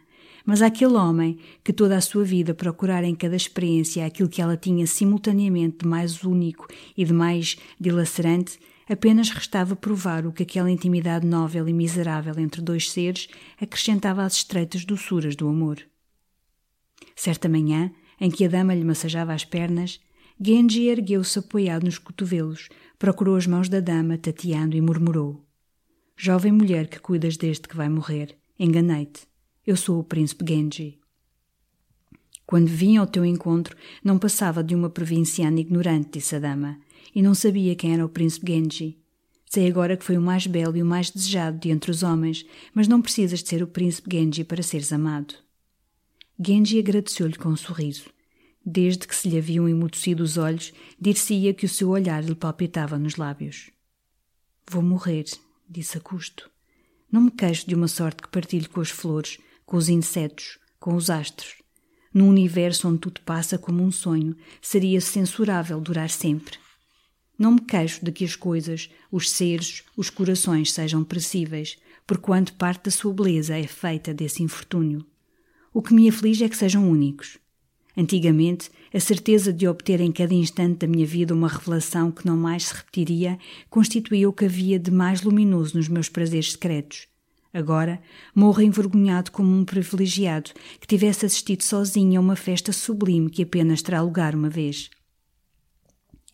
mas 0.45 0.63
aquele 0.63 0.95
homem 0.95 1.39
que 1.63 1.73
toda 1.73 1.99
a 1.99 2.01
sua 2.01 2.25
vida 2.25 2.55
procurara 2.55 3.07
em 3.07 3.15
cada 3.15 3.37
experiência 3.37 4.07
aquilo 4.07 4.29
que 4.29 4.41
ela 4.41 4.57
tinha 4.57 4.87
simultaneamente 4.87 5.79
de 5.83 5.87
mais 5.87 6.25
único 6.25 6.67
e 6.97 7.05
de 7.05 7.13
mais 7.13 7.59
dilacerante, 7.79 8.59
Apenas 8.89 9.31
restava 9.31 9.75
provar 9.75 10.27
o 10.27 10.33
que 10.33 10.45
aquela 10.45 10.71
intimidade 10.71 11.27
nóvel 11.27 11.69
e 11.69 11.73
miserável 11.73 12.39
entre 12.39 12.63
dois 12.63 12.91
seres 12.91 13.27
acrescentava 13.61 14.23
às 14.23 14.35
estreitas 14.35 14.85
doçuras 14.85 15.35
do 15.35 15.49
amor. 15.49 15.81
Certa 17.17 17.49
manhã, 17.49 17.91
em 18.21 18.31
que 18.31 18.45
a 18.45 18.49
dama 18.49 18.75
lhe 18.75 18.85
massajava 18.85 19.35
as 19.35 19.45
pernas, 19.45 20.01
Genji 20.41 20.89
ergueu-se 20.89 21.39
apoiado 21.39 21.85
nos 21.85 21.99
cotovelos, 21.99 22.69
procurou 22.99 23.37
as 23.37 23.47
mãos 23.47 23.69
da 23.69 23.81
dama, 23.81 24.17
tateando 24.17 24.77
e 24.77 24.81
murmurou: 24.81 25.45
Jovem 26.17 26.53
mulher 26.53 26.87
que 26.87 27.01
cuidas 27.01 27.37
deste 27.37 27.69
que 27.69 27.77
vai 27.77 27.89
morrer, 27.89 28.39
enganei-te. 28.59 29.27
Eu 29.67 29.77
sou 29.77 29.99
o 29.99 30.05
príncipe 30.05 30.45
Genji. 30.47 31.01
Quando 32.47 32.69
vim 32.69 32.97
ao 32.97 33.09
teu 33.09 33.25
encontro, 33.25 33.77
não 34.05 34.17
passava 34.17 34.63
de 34.63 34.77
uma 34.77 34.89
provinciana 34.89 35.59
ignorante, 35.59 36.19
disse 36.19 36.37
a 36.37 36.39
dama 36.39 36.79
e 37.15 37.23
não 37.23 37.35
sabia 37.35 37.75
quem 37.75 37.95
era 37.95 38.05
o 38.05 38.09
príncipe 38.09 38.53
Genji. 38.53 38.99
Sei 39.49 39.69
agora 39.69 39.97
que 39.97 40.05
foi 40.05 40.17
o 40.19 40.21
mais 40.21 40.47
belo 40.47 40.77
e 40.77 40.83
o 40.83 40.87
mais 40.87 41.11
desejado 41.11 41.59
de 41.59 41.71
entre 41.71 41.91
os 41.91 42.03
homens, 42.03 42.45
mas 42.75 42.89
não 42.89 43.01
precisas 43.01 43.43
de 43.43 43.49
ser 43.49 43.63
o 43.63 43.67
príncipe 43.67 44.17
Genji 44.17 44.45
para 44.45 44.63
seres 44.63 44.93
amado. 44.93 45.35
Genji 46.39 46.79
agradeceu-lhe 46.79 47.37
com 47.37 47.49
um 47.51 47.57
sorriso. 47.57 48.11
Desde 48.65 49.07
que 49.07 49.15
se 49.15 49.29
lhe 49.29 49.39
haviam 49.39 49.69
emudecido 49.69 50.23
os 50.23 50.37
olhos, 50.37 50.73
dir-se-ia 51.01 51.55
que 51.55 51.65
o 51.65 51.69
seu 51.69 51.89
olhar 51.91 52.23
lhe 52.25 52.35
palpitava 52.35 52.99
nos 52.99 53.17
lábios. 53.17 53.71
Vou 54.69 54.83
morrer, 54.83 55.25
disse 55.69 55.97
a 55.97 56.01
custo. 56.01 56.51
Não 57.11 57.23
me 57.23 57.31
queixo 57.31 57.69
de 57.69 57.75
uma 57.75 57.87
sorte 57.87 58.23
que 58.23 58.29
partilho 58.29 58.69
com 58.69 58.81
as 58.81 58.91
flores, 58.91 59.39
com 59.65 59.77
os 59.77 59.89
insetos, 59.89 60.59
com 60.81 60.95
os 60.95 61.09
astros. 61.09 61.55
Num 62.13 62.29
universo 62.29 62.89
onde 62.89 62.99
tudo 62.99 63.21
passa 63.21 63.57
como 63.57 63.83
um 63.83 63.93
sonho, 63.93 64.37
seria 64.61 65.01
censurável 65.01 65.81
durar 65.81 66.11
sempre. 66.11 66.59
Não 67.39 67.53
me 67.53 67.61
queixo 67.61 68.05
de 68.05 68.11
que 68.11 68.25
as 68.25 68.35
coisas, 68.35 68.91
os 69.11 69.31
seres, 69.31 69.83
os 69.97 70.09
corações 70.09 70.73
sejam 70.73 71.05
perecíveis, 71.05 71.77
porquanto 72.07 72.55
parte 72.55 72.85
da 72.85 72.91
sua 72.91 73.13
beleza 73.13 73.57
é 73.57 73.67
feita 73.67 74.15
desse 74.15 74.43
infortúnio. 74.43 75.05
O 75.73 75.83
que 75.83 75.93
me 75.93 76.09
aflige 76.09 76.45
é 76.45 76.49
que 76.49 76.57
sejam 76.57 76.91
únicos. 76.91 77.39
Antigamente, 77.97 78.71
a 78.93 79.01
certeza 79.01 79.53
de 79.53 79.67
obter 79.67 80.01
em 80.01 80.13
cada 80.13 80.35
instante 80.35 80.81
da 80.81 80.87
minha 80.87 81.07
vida 81.07 81.35
uma 81.35 81.49
revelação 81.49 82.11
que 82.11 82.27
não 82.27 82.37
mais 82.37 82.65
se 82.65 82.75
repetiria 82.75 83.39
constituía 83.71 84.29
o 84.29 84.33
que 84.33 84.45
havia 84.45 84.79
de 84.79 84.91
mais 84.91 85.23
luminoso 85.23 85.77
nos 85.77 85.89
meus 85.89 86.09
prazeres 86.09 86.53
secretos. 86.53 87.09
Agora 87.53 88.01
morro 88.35 88.61
envergonhado 88.61 89.33
como 89.33 89.51
um 89.51 89.65
privilegiado 89.65 90.51
que 90.79 90.87
tivesse 90.87 91.25
assistido 91.25 91.63
sozinho 91.63 92.21
a 92.21 92.23
uma 92.23 92.37
festa 92.37 92.71
sublime 92.71 93.31
que 93.31 93.43
apenas 93.43 93.81
terá 93.81 94.03
lugar 94.03 94.35
uma 94.35 94.51
vez. 94.51 94.91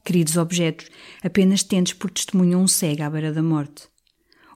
Queridos 0.05 0.37
objetos, 0.37 0.87
apenas 1.23 1.62
tendes 1.62 1.93
por 1.93 2.11
testemunho 2.11 2.59
um 2.59 2.67
cego 2.67 3.05
à 3.05 3.11
beira 3.11 3.33
da 3.33 3.43
morte. 3.43 3.85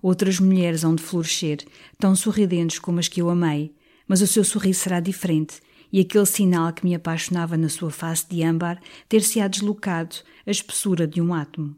Outras 0.02 0.40
mulheres 0.40 0.82
hão 0.82 0.94
de 0.94 1.02
florescer, 1.02 1.58
tão 1.98 2.16
sorridentes 2.16 2.78
como 2.78 2.98
as 2.98 3.06
que 3.06 3.22
eu 3.22 3.30
amei, 3.30 3.74
mas 4.08 4.20
o 4.20 4.26
seu 4.26 4.42
sorriso 4.42 4.80
será 4.80 4.98
diferente, 4.98 5.60
e 5.92 6.00
aquele 6.00 6.26
sinal 6.26 6.72
que 6.72 6.84
me 6.84 6.94
apaixonava 6.94 7.56
na 7.56 7.68
sua 7.68 7.90
face 7.90 8.26
de 8.28 8.42
âmbar 8.42 8.80
ter-se-á 9.08 9.46
deslocado 9.46 10.16
a 10.44 10.50
espessura 10.50 11.06
de 11.06 11.20
um 11.20 11.32
átomo. 11.32 11.76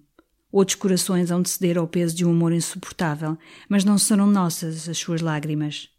Outros 0.51 0.77
corações 0.77 1.31
hão 1.31 1.43
de 1.43 1.51
ceder 1.51 1.77
ao 1.77 1.87
peso 1.87 2.17
de 2.17 2.25
um 2.25 2.31
amor 2.31 2.53
insuportável, 2.53 3.37
mas 3.69 3.85
não 3.85 3.99
serão 3.99 4.27
nossas 4.27 4.89
as 4.89 4.97
suas 4.97 5.21
lágrimas. 5.21 5.91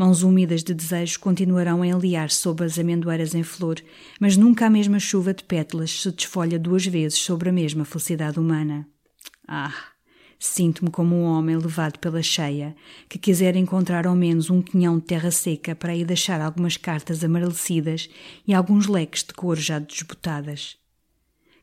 Mãos 0.00 0.22
úmidas 0.22 0.64
de 0.64 0.72
desejo 0.72 1.20
continuarão 1.20 1.82
a 1.82 1.86
enliar-se 1.86 2.36
sob 2.36 2.64
as 2.64 2.78
amendoeiras 2.78 3.34
em 3.34 3.42
flor, 3.42 3.76
mas 4.18 4.34
nunca 4.34 4.64
a 4.64 4.70
mesma 4.70 4.98
chuva 4.98 5.34
de 5.34 5.44
pétalas 5.44 5.90
se 5.90 6.10
desfolha 6.10 6.58
duas 6.58 6.86
vezes 6.86 7.18
sobre 7.18 7.50
a 7.50 7.52
mesma 7.52 7.84
felicidade 7.84 8.40
humana. 8.40 8.88
Ah! 9.46 9.74
Sinto-me 10.38 10.90
como 10.90 11.14
um 11.14 11.24
homem 11.24 11.54
levado 11.54 11.98
pela 11.98 12.22
cheia, 12.22 12.74
que 13.10 13.18
quiser 13.18 13.56
encontrar 13.56 14.06
ao 14.06 14.16
menos 14.16 14.48
um 14.48 14.62
quinhão 14.62 14.98
de 14.98 15.04
terra 15.04 15.30
seca 15.30 15.74
para 15.74 15.92
aí 15.92 16.02
deixar 16.02 16.40
algumas 16.40 16.78
cartas 16.78 17.22
amarelecidas 17.22 18.08
e 18.48 18.54
alguns 18.54 18.86
leques 18.86 19.22
de 19.22 19.34
cor 19.34 19.58
já 19.58 19.78
desbotadas. 19.78 20.78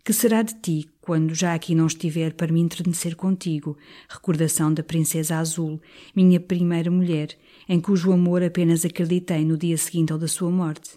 Que 0.05 0.13
será 0.13 0.43
de 0.43 0.53
ti 0.53 0.87
quando 1.01 1.33
já 1.33 1.55
aqui 1.55 1.73
não 1.73 1.87
estiver 1.87 2.33
para 2.33 2.53
me 2.53 2.61
entretecer 2.61 3.15
contigo, 3.15 3.75
recordação 4.07 4.73
da 4.73 4.83
Princesa 4.83 5.37
Azul, 5.37 5.81
minha 6.15 6.39
primeira 6.39 6.91
mulher, 6.91 7.35
em 7.67 7.79
cujo 7.79 8.11
amor 8.11 8.43
apenas 8.43 8.85
acreditei 8.85 9.43
no 9.43 9.57
dia 9.57 9.77
seguinte 9.77 10.13
ao 10.13 10.19
da 10.19 10.27
sua 10.27 10.49
morte? 10.49 10.91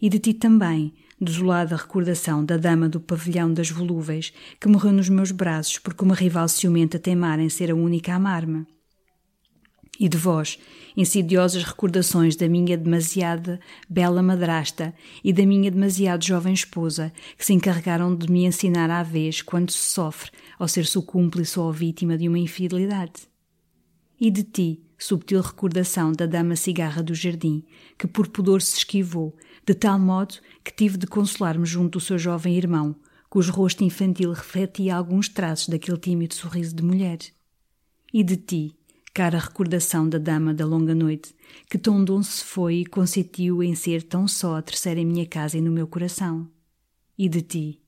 E 0.00 0.08
de 0.08 0.18
ti 0.18 0.34
também, 0.34 0.94
desolada 1.20 1.76
recordação 1.76 2.44
da 2.44 2.56
dama 2.56 2.88
do 2.88 3.00
pavilhão 3.00 3.52
das 3.52 3.70
volúveis, 3.70 4.32
que 4.60 4.68
morreu 4.68 4.92
nos 4.92 5.08
meus 5.08 5.30
braços 5.30 5.78
porque 5.78 6.04
uma 6.04 6.14
rival 6.14 6.48
ciumenta 6.48 6.98
teimara 6.98 7.42
em 7.42 7.48
ser 7.48 7.70
a 7.70 7.74
única 7.74 8.12
a 8.12 8.16
amar-me. 8.16 8.66
E 9.98 10.10
de 10.10 10.18
vós, 10.18 10.58
insidiosas 10.94 11.64
recordações 11.64 12.36
da 12.36 12.46
minha 12.46 12.76
demasiada 12.76 13.58
bela 13.88 14.22
madrasta 14.22 14.94
e 15.24 15.32
da 15.32 15.46
minha 15.46 15.70
demasiado 15.70 16.22
jovem 16.22 16.52
esposa, 16.52 17.10
que 17.36 17.46
se 17.46 17.54
encarregaram 17.54 18.14
de 18.14 18.30
me 18.30 18.44
ensinar 18.44 18.90
à 18.90 19.02
vez 19.02 19.40
quando 19.40 19.70
se 19.70 19.78
sofre 19.78 20.30
ao 20.58 20.68
ser-se 20.68 20.98
o 20.98 21.02
cúmplice 21.02 21.58
ou 21.58 21.72
vítima 21.72 22.18
de 22.18 22.28
uma 22.28 22.38
infidelidade. 22.38 23.26
E 24.20 24.30
de 24.30 24.42
ti, 24.42 24.85
subtil 24.98 25.40
recordação 25.40 26.12
da 26.12 26.26
dama 26.26 26.56
cigarra 26.56 27.02
do 27.02 27.14
jardim, 27.14 27.64
que 27.98 28.06
por 28.06 28.28
pudor 28.28 28.62
se 28.62 28.78
esquivou, 28.78 29.36
de 29.66 29.74
tal 29.74 29.98
modo 29.98 30.36
que 30.64 30.72
tive 30.72 30.96
de 30.96 31.06
consolar-me 31.06 31.66
junto 31.66 31.98
do 31.98 32.04
seu 32.04 32.18
jovem 32.18 32.56
irmão, 32.56 32.96
cujo 33.28 33.52
rosto 33.52 33.84
infantil 33.84 34.32
refletia 34.32 34.96
alguns 34.96 35.28
traços 35.28 35.68
daquele 35.68 35.98
tímido 35.98 36.34
sorriso 36.34 36.74
de 36.74 36.82
mulher. 36.82 37.18
E 38.12 38.22
de 38.22 38.36
ti, 38.36 38.76
cara 39.12 39.38
recordação 39.38 40.08
da 40.08 40.18
dama 40.18 40.54
da 40.54 40.64
longa 40.64 40.94
noite, 40.94 41.34
que 41.68 41.78
tão 41.78 42.04
doce 42.04 42.32
se 42.32 42.44
foi 42.44 42.76
e 42.76 42.86
consentiu 42.86 43.62
em 43.62 43.74
ser 43.74 44.02
tão 44.02 44.28
só 44.28 44.56
a 44.56 44.62
terceira 44.62 45.00
em 45.00 45.06
minha 45.06 45.26
casa 45.26 45.58
e 45.58 45.60
no 45.60 45.72
meu 45.72 45.86
coração. 45.86 46.48
E 47.18 47.28
de 47.28 47.42
ti, 47.42 47.80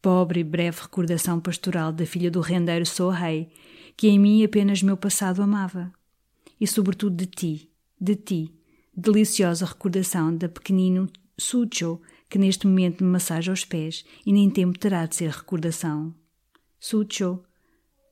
pobre 0.00 0.40
e 0.40 0.44
breve 0.44 0.82
recordação 0.82 1.40
pastoral 1.40 1.92
da 1.92 2.06
filha 2.06 2.30
do 2.30 2.40
rendeiro 2.40 2.86
sou 2.86 3.10
rei, 3.10 3.50
que 3.96 4.08
em 4.08 4.18
mim 4.18 4.44
apenas 4.44 4.82
meu 4.82 4.96
passado 4.96 5.42
amava. 5.42 5.92
E 6.60 6.66
sobretudo 6.66 7.16
de 7.16 7.26
ti, 7.26 7.70
de 7.98 8.14
ti, 8.16 8.54
deliciosa 8.94 9.64
recordação 9.64 10.36
da 10.36 10.48
pequenino 10.48 11.08
Sucho, 11.38 12.00
que 12.28 12.38
neste 12.38 12.66
momento 12.66 13.02
me 13.02 13.10
massaja 13.10 13.50
os 13.50 13.64
pés 13.64 14.04
e 14.26 14.32
nem 14.32 14.50
tempo 14.50 14.78
terá 14.78 15.06
de 15.06 15.16
ser 15.16 15.30
recordação. 15.30 16.14
Sucho, 16.78 17.42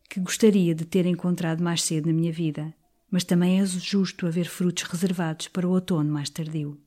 que 0.09 0.19
gostaria 0.19 0.75
de 0.75 0.85
ter 0.87 1.05
encontrado 1.05 1.63
mais 1.63 1.83
cedo 1.83 2.07
na 2.07 2.13
minha 2.13 2.33
vida, 2.33 2.75
mas 3.11 3.25
também 3.25 3.61
é 3.61 3.67
justo 3.67 4.27
haver 4.27 4.47
frutos 4.47 4.85
reservados 4.85 5.49
para 5.49 5.69
o 5.69 5.71
outono 5.71 6.11
mais 6.11 6.31
tardio. 6.31 6.81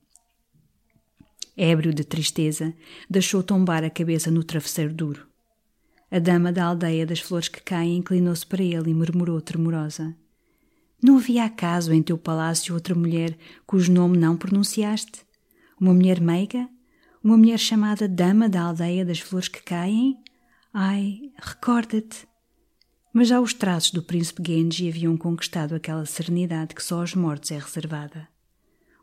Ébrio 1.56 1.94
de 1.94 2.02
tristeza, 2.02 2.74
deixou 3.08 3.42
tombar 3.42 3.84
a 3.84 3.90
cabeça 3.90 4.30
no 4.30 4.42
travesseiro 4.42 4.92
duro. 4.92 5.26
A 6.10 6.18
dama 6.18 6.52
da 6.52 6.64
aldeia 6.64 7.06
das 7.06 7.20
flores 7.20 7.48
que 7.48 7.62
caem 7.62 7.98
inclinou-se 7.98 8.44
para 8.46 8.62
ele 8.62 8.90
e 8.90 8.94
murmurou 8.94 9.40
tremorosa: 9.40 10.16
não 11.02 11.16
havia 11.16 11.44
acaso 11.44 11.92
em 11.92 12.00
teu 12.00 12.16
palácio 12.16 12.74
outra 12.74 12.94
mulher 12.94 13.36
cujo 13.66 13.92
nome 13.92 14.16
não 14.16 14.36
pronunciaste? 14.36 15.26
Uma 15.80 15.92
mulher 15.92 16.20
meiga? 16.20 16.68
Uma 17.24 17.36
mulher 17.36 17.58
chamada 17.58 18.06
Dama 18.06 18.48
da 18.48 18.62
Aldeia 18.62 19.04
das 19.04 19.18
Flores 19.18 19.48
que 19.48 19.60
Caem? 19.62 20.16
Ai, 20.72 21.32
recorda-te! 21.36 22.24
Mas 23.12 23.28
já 23.28 23.40
os 23.40 23.52
traços 23.52 23.90
do 23.90 24.00
príncipe 24.00 24.42
Genji 24.46 24.88
haviam 24.88 25.16
conquistado 25.16 25.74
aquela 25.74 26.06
serenidade 26.06 26.72
que 26.72 26.82
só 26.82 27.00
aos 27.00 27.16
mortos 27.16 27.50
é 27.50 27.58
reservada. 27.58 28.28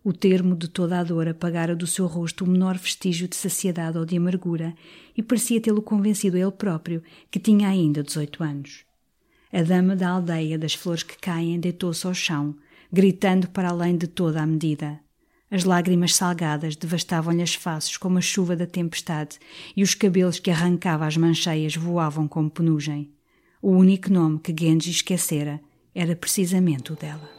O 0.02 0.14
termo 0.14 0.56
de 0.56 0.70
toda 0.70 1.00
a 1.00 1.04
dor 1.04 1.28
apagara 1.28 1.76
do 1.76 1.86
seu 1.86 2.08
rosto 2.08 2.46
o 2.46 2.48
menor 2.48 2.78
vestígio 2.78 3.28
de 3.28 3.36
saciedade 3.36 3.98
ou 3.98 4.06
de 4.06 4.16
amargura 4.16 4.74
e 5.18 5.22
parecia 5.22 5.60
tê-lo 5.60 5.82
convencido 5.82 6.38
ele 6.38 6.50
próprio 6.52 7.04
que 7.30 7.40
tinha 7.40 7.68
ainda 7.68 8.02
dezoito 8.02 8.42
anos. 8.42 8.89
A 9.52 9.64
dama 9.64 9.96
da 9.96 10.10
aldeia 10.10 10.60
das 10.60 10.76
flores 10.76 11.02
que 11.02 11.18
caem 11.18 11.60
deitou-se 11.60 12.06
ao 12.06 12.14
chão, 12.14 12.56
gritando 12.92 13.50
para 13.50 13.70
além 13.70 13.98
de 13.98 14.08
toda 14.08 14.42
a 14.42 14.46
medida. 14.46 15.00
As 15.50 15.64
lágrimas 15.64 16.16
salgadas 16.16 16.76
devastavam-lhe 16.76 17.42
as 17.42 17.56
faces 17.56 17.98
como 17.98 18.20
a 18.20 18.22
chuva 18.22 18.56
da 18.56 18.68
tempestade 18.68 19.40
e 19.76 19.82
os 19.82 19.96
cabelos 19.96 20.40
que 20.40 20.52
arrancava 20.52 21.08
às 21.08 21.18
mancheias 21.18 21.76
voavam 21.76 22.28
como 22.28 22.52
penugem. 22.52 23.12
O 23.60 23.72
único 23.72 24.12
nome 24.12 24.40
que 24.40 24.56
Genji 24.58 24.92
esquecera 24.92 25.60
era 25.96 26.16
precisamente 26.16 26.94
o 26.94 26.96
dela. 26.96 27.39